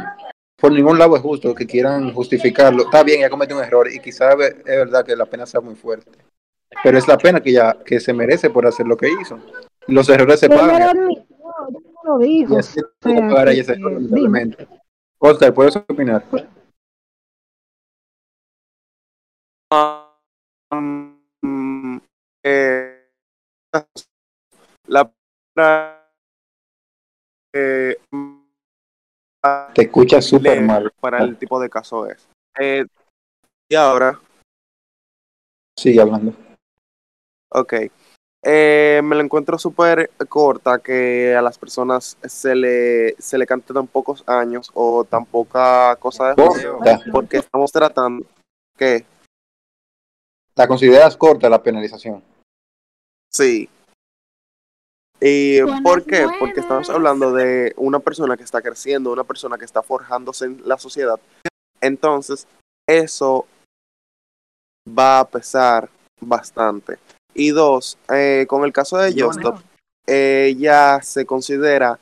[0.56, 2.82] por ningún lado es justo que quieran justificarlo.
[2.84, 5.74] Está bien, ya cometió un error y quizás es verdad que la pena sea muy
[5.74, 6.10] fuerte.
[6.84, 9.38] Pero es la pena que ya que se merece por hacer lo que hizo.
[9.88, 10.96] Los errores se pagan.
[10.96, 12.54] no lo dijo.
[12.54, 14.68] Y así o sea, pagar que- ese error, lamentablemente.
[15.18, 16.24] Oscar, ¿puedes opinar?
[20.70, 22.00] Um,
[22.44, 23.08] eh,
[24.86, 25.91] la
[27.52, 27.96] eh,
[29.74, 30.92] Te escuchas súper mal.
[31.00, 32.28] para el tipo de caso es.
[32.58, 32.84] Eh,
[33.68, 34.18] y ahora,
[35.78, 36.34] Sigue hablando.
[37.50, 37.74] ok.
[38.44, 43.72] Eh, me la encuentro súper corta que a las personas se le, se le cante
[43.72, 48.26] tan pocos años o tan poca cosa de porque estamos tratando
[48.76, 49.04] que
[50.56, 52.22] ¿La consideras corta la penalización?
[53.30, 53.70] Sí.
[55.24, 56.26] ¿Y Buenas, por qué?
[56.40, 60.62] Porque estamos hablando de una persona que está creciendo, una persona que está forjándose en
[60.64, 61.20] la sociedad.
[61.80, 62.48] Entonces,
[62.88, 63.46] eso
[64.86, 65.88] va a pesar
[66.20, 66.98] bastante.
[67.34, 69.60] Y dos, eh, con el caso de Justop,
[70.08, 72.00] ella se considera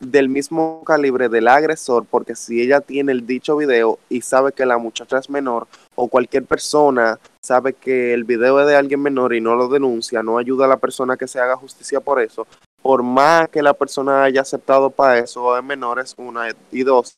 [0.00, 4.66] del mismo calibre del agresor, porque si ella tiene el dicho video y sabe que
[4.66, 9.34] la muchacha es menor, o cualquier persona sabe que el video es de alguien menor
[9.34, 12.46] y no lo denuncia, no ayuda a la persona que se haga justicia por eso,
[12.82, 17.16] por más que la persona haya aceptado para eso, es menor, es una y dos.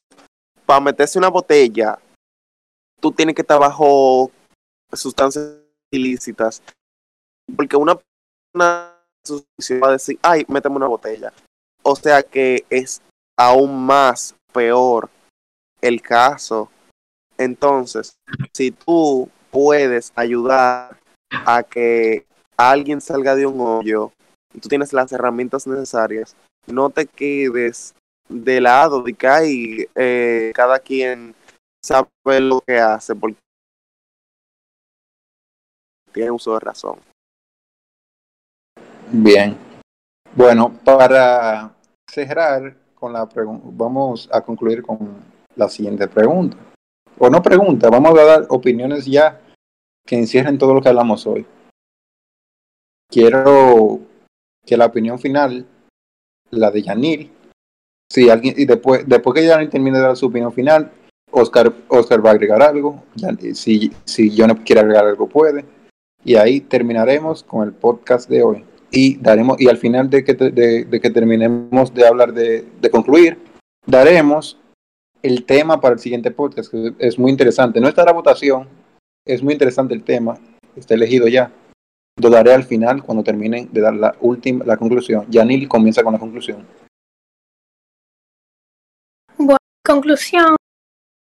[0.65, 1.99] Para meterse una botella,
[3.01, 4.31] tú tienes que estar bajo
[4.93, 5.57] sustancias
[5.91, 6.63] ilícitas,
[7.57, 8.93] porque una persona
[9.83, 11.33] va a decir, ay, méteme una botella.
[11.89, 13.01] O sea que es
[13.39, 15.09] aún más peor
[15.81, 16.69] el caso.
[17.39, 18.17] Entonces,
[18.53, 20.99] si tú puedes ayudar
[21.31, 22.27] a que
[22.57, 24.11] alguien salga de un hoyo
[24.53, 26.35] y tú tienes las herramientas necesarias,
[26.67, 27.95] no te quedes
[28.29, 31.37] de lado de que hay eh, cada quien
[31.85, 33.39] sabe lo que hace porque
[36.13, 36.99] tiene uso de razón.
[39.13, 39.57] Bien.
[40.35, 41.76] Bueno, para
[42.11, 43.29] cerrar con la
[43.65, 44.99] vamos a concluir con
[45.55, 46.57] la siguiente pregunta.
[47.19, 49.41] O no pregunta, vamos a dar opiniones ya
[50.07, 51.47] que encierren todo lo que hablamos hoy.
[53.11, 54.01] Quiero
[54.65, 55.67] que la opinión final,
[56.51, 57.33] la de Yanil,
[58.11, 60.93] si alguien, y después, después que Yanil termine de dar su opinión final,
[61.31, 63.03] Oscar, Oscar va a agregar algo,
[63.55, 65.65] si, si yo no quiere agregar algo puede,
[66.25, 70.35] y ahí terminaremos con el podcast de hoy y daremos y al final de que,
[70.35, 73.39] de, que terminemos de hablar de, de concluir
[73.87, 74.59] daremos
[75.23, 77.81] el tema para el siguiente podcast es muy interesante.
[77.81, 78.69] No está la votación
[79.27, 80.39] es muy interesante el tema
[80.77, 81.51] está elegido ya.
[82.19, 85.27] Lo daré al final cuando terminen de dar la última la conclusión.
[85.29, 86.67] Yanil comienza con la conclusión.
[89.85, 90.57] Conclusión,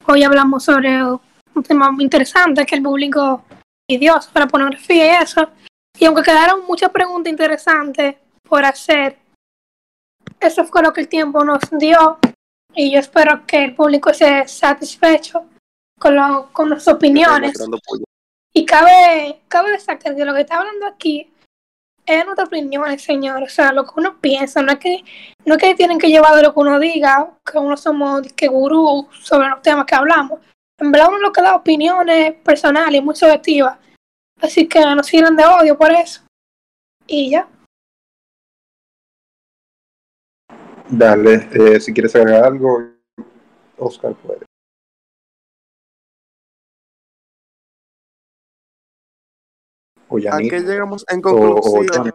[0.07, 3.45] hoy hablamos sobre un tema muy interesante que el público
[3.87, 5.49] pidió sobre pornografía y eso.
[5.99, 8.17] Y aunque quedaron muchas preguntas interesantes
[8.49, 9.19] por hacer,
[10.41, 12.19] eso fue lo que el tiempo nos dio.
[12.75, 15.47] Y yo espero que el público esté satisfecho
[15.99, 17.55] con, lo, con las opiniones.
[18.53, 21.31] Y cabe, cabe destacar que lo que está hablando aquí
[22.07, 23.43] es nuestra opinión, señor.
[23.43, 25.05] O sea, lo que uno piensa, no es que,
[25.45, 28.49] no es que tienen que llevar de lo que uno diga, que uno somos que
[28.49, 30.41] gurú sobre los temas que hablamos.
[30.79, 33.79] En verdad uno lo que da opiniones personales y muy subjetivas.
[34.41, 36.23] Así que no sirven de odio por eso.
[37.07, 37.49] Y ya.
[40.91, 42.91] dale eh, si quieres agregar algo
[43.77, 44.41] Oscar puede
[50.09, 52.11] o ¿A qué llegamos en O- o conclusión?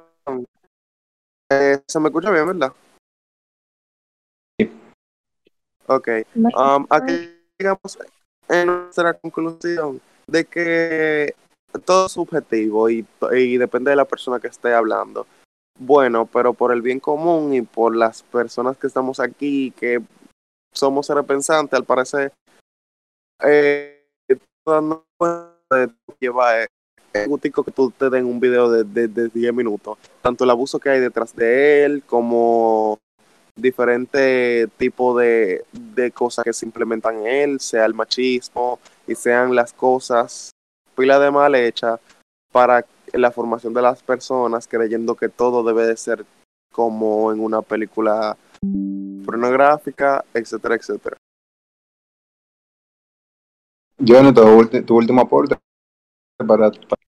[1.51, 2.74] Eh, se me escucha bien, ¿verdad?
[4.59, 4.71] Sí.
[5.86, 6.07] Ok.
[6.36, 7.99] Um, ¿A qué llegamos
[8.49, 10.01] en nuestra conclusión?
[10.26, 11.36] De que
[11.80, 15.26] todo subjetivo y, y depende de la persona que esté hablando.
[15.80, 20.01] Bueno, pero por el bien común y por las personas que estamos aquí, que
[20.71, 22.32] somos seres pensantes, al parecer,
[23.43, 24.05] eh,
[24.65, 26.67] dando cuenta de lo que
[27.13, 29.97] eh, gustico que tú te den un video de, de, de 10 minutos.
[30.21, 32.99] Tanto el abuso que hay detrás de él, como
[33.55, 39.53] diferentes tipos de, de cosas que se implementan en él, sea el machismo y sean
[39.53, 40.53] las cosas
[40.96, 42.00] pila de mal hechas
[42.52, 46.26] para la formación de las personas, creyendo que todo debe de ser
[46.72, 48.36] como en una película
[49.26, 51.18] pornográfica, etcétera, etcétera.
[54.00, 55.56] Yo tu, tu último aporte
[56.38, 57.02] para, para-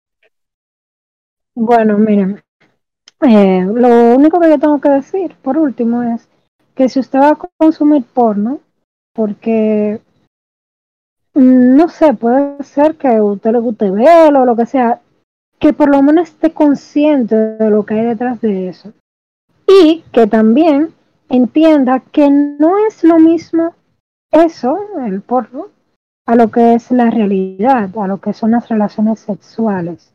[1.56, 2.42] Bueno, miren,
[3.22, 6.28] eh, lo único que yo tengo que decir, por último, es
[6.76, 8.60] que si usted va a consumir porno,
[9.14, 10.02] porque,
[11.34, 15.02] no sé, puede ser que usted le guste verlo o lo que sea,
[15.60, 18.94] que por lo menos esté consciente de lo que hay detrás de eso.
[19.68, 20.94] Y que también
[21.30, 23.74] entienda que no es lo mismo
[24.32, 25.68] eso, el porno,
[26.26, 30.12] a lo que es la realidad, a lo que son las relaciones sexuales.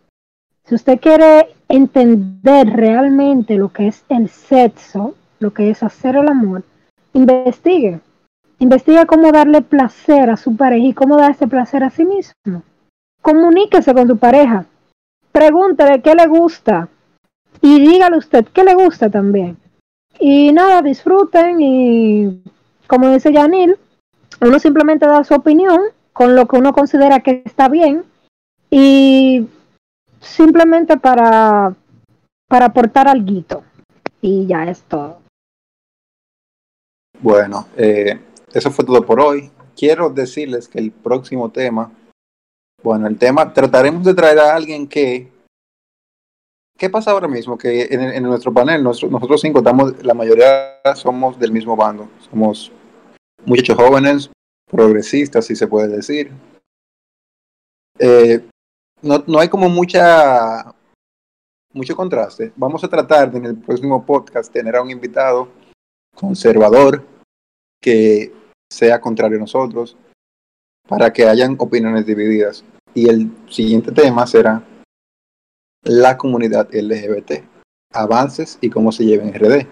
[0.64, 6.29] Si usted quiere entender realmente lo que es el sexo, lo que es hacer el
[6.29, 6.62] amor,
[7.14, 8.01] investigue.
[8.61, 12.62] Investigue cómo darle placer a su pareja y cómo darse placer a sí mismo.
[13.22, 14.66] Comuníquese con su pareja.
[15.30, 16.88] Pregúntele qué le gusta.
[17.61, 19.56] Y dígale usted qué le gusta también.
[20.18, 22.42] Y nada, disfruten y
[22.88, 23.76] como dice Yanil,
[24.40, 25.80] uno simplemente da su opinión
[26.12, 28.04] con lo que uno considera que está bien
[28.70, 29.46] y
[30.20, 31.74] simplemente para,
[32.48, 33.62] para aportar algo.
[34.20, 35.20] Y ya es todo.
[37.20, 38.18] Bueno, eh,
[38.53, 39.51] eso fue todo por hoy.
[39.76, 41.92] Quiero decirles que el próximo tema,
[42.82, 45.30] bueno, el tema, trataremos de traer a alguien que,
[46.76, 47.57] ¿qué pasa ahora mismo?
[47.57, 52.72] Que en, nuestro panel, nosotros, nosotros cinco estamos, la mayoría somos del mismo bando, somos
[53.44, 54.30] muchachos jóvenes,
[54.70, 56.32] progresistas, si se puede decir.
[57.99, 58.44] Eh,
[59.03, 60.74] no, no hay como mucha
[61.72, 62.53] mucho contraste.
[62.57, 65.49] Vamos a tratar de en el próximo podcast tener a un invitado
[66.14, 67.05] conservador
[67.81, 68.33] que
[68.70, 69.97] sea contrario a nosotros
[70.89, 72.64] para que hayan opiniones divididas.
[72.95, 74.64] Y el siguiente tema será
[75.85, 77.45] la comunidad LGBT,
[77.93, 79.66] avances y cómo se lleva en RD.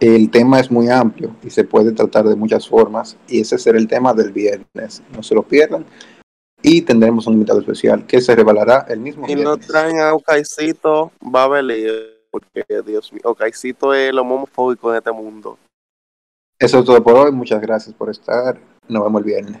[0.00, 3.78] El tema es muy amplio y se puede tratar de muchas formas y ese será
[3.78, 5.02] el tema del viernes.
[5.14, 5.86] No se lo pierdan.
[6.60, 9.44] Y tendremos un invitado especial que se revelará el mismo Y viernes.
[9.44, 14.98] no traen a Ocaicito, va a venir, porque Dios mío, Ocaicito es lo homofóbico de
[14.98, 15.58] este mundo.
[16.62, 17.32] Eso es todo por hoy.
[17.32, 18.56] Muchas gracias por estar.
[18.88, 19.60] Nos vemos el viernes.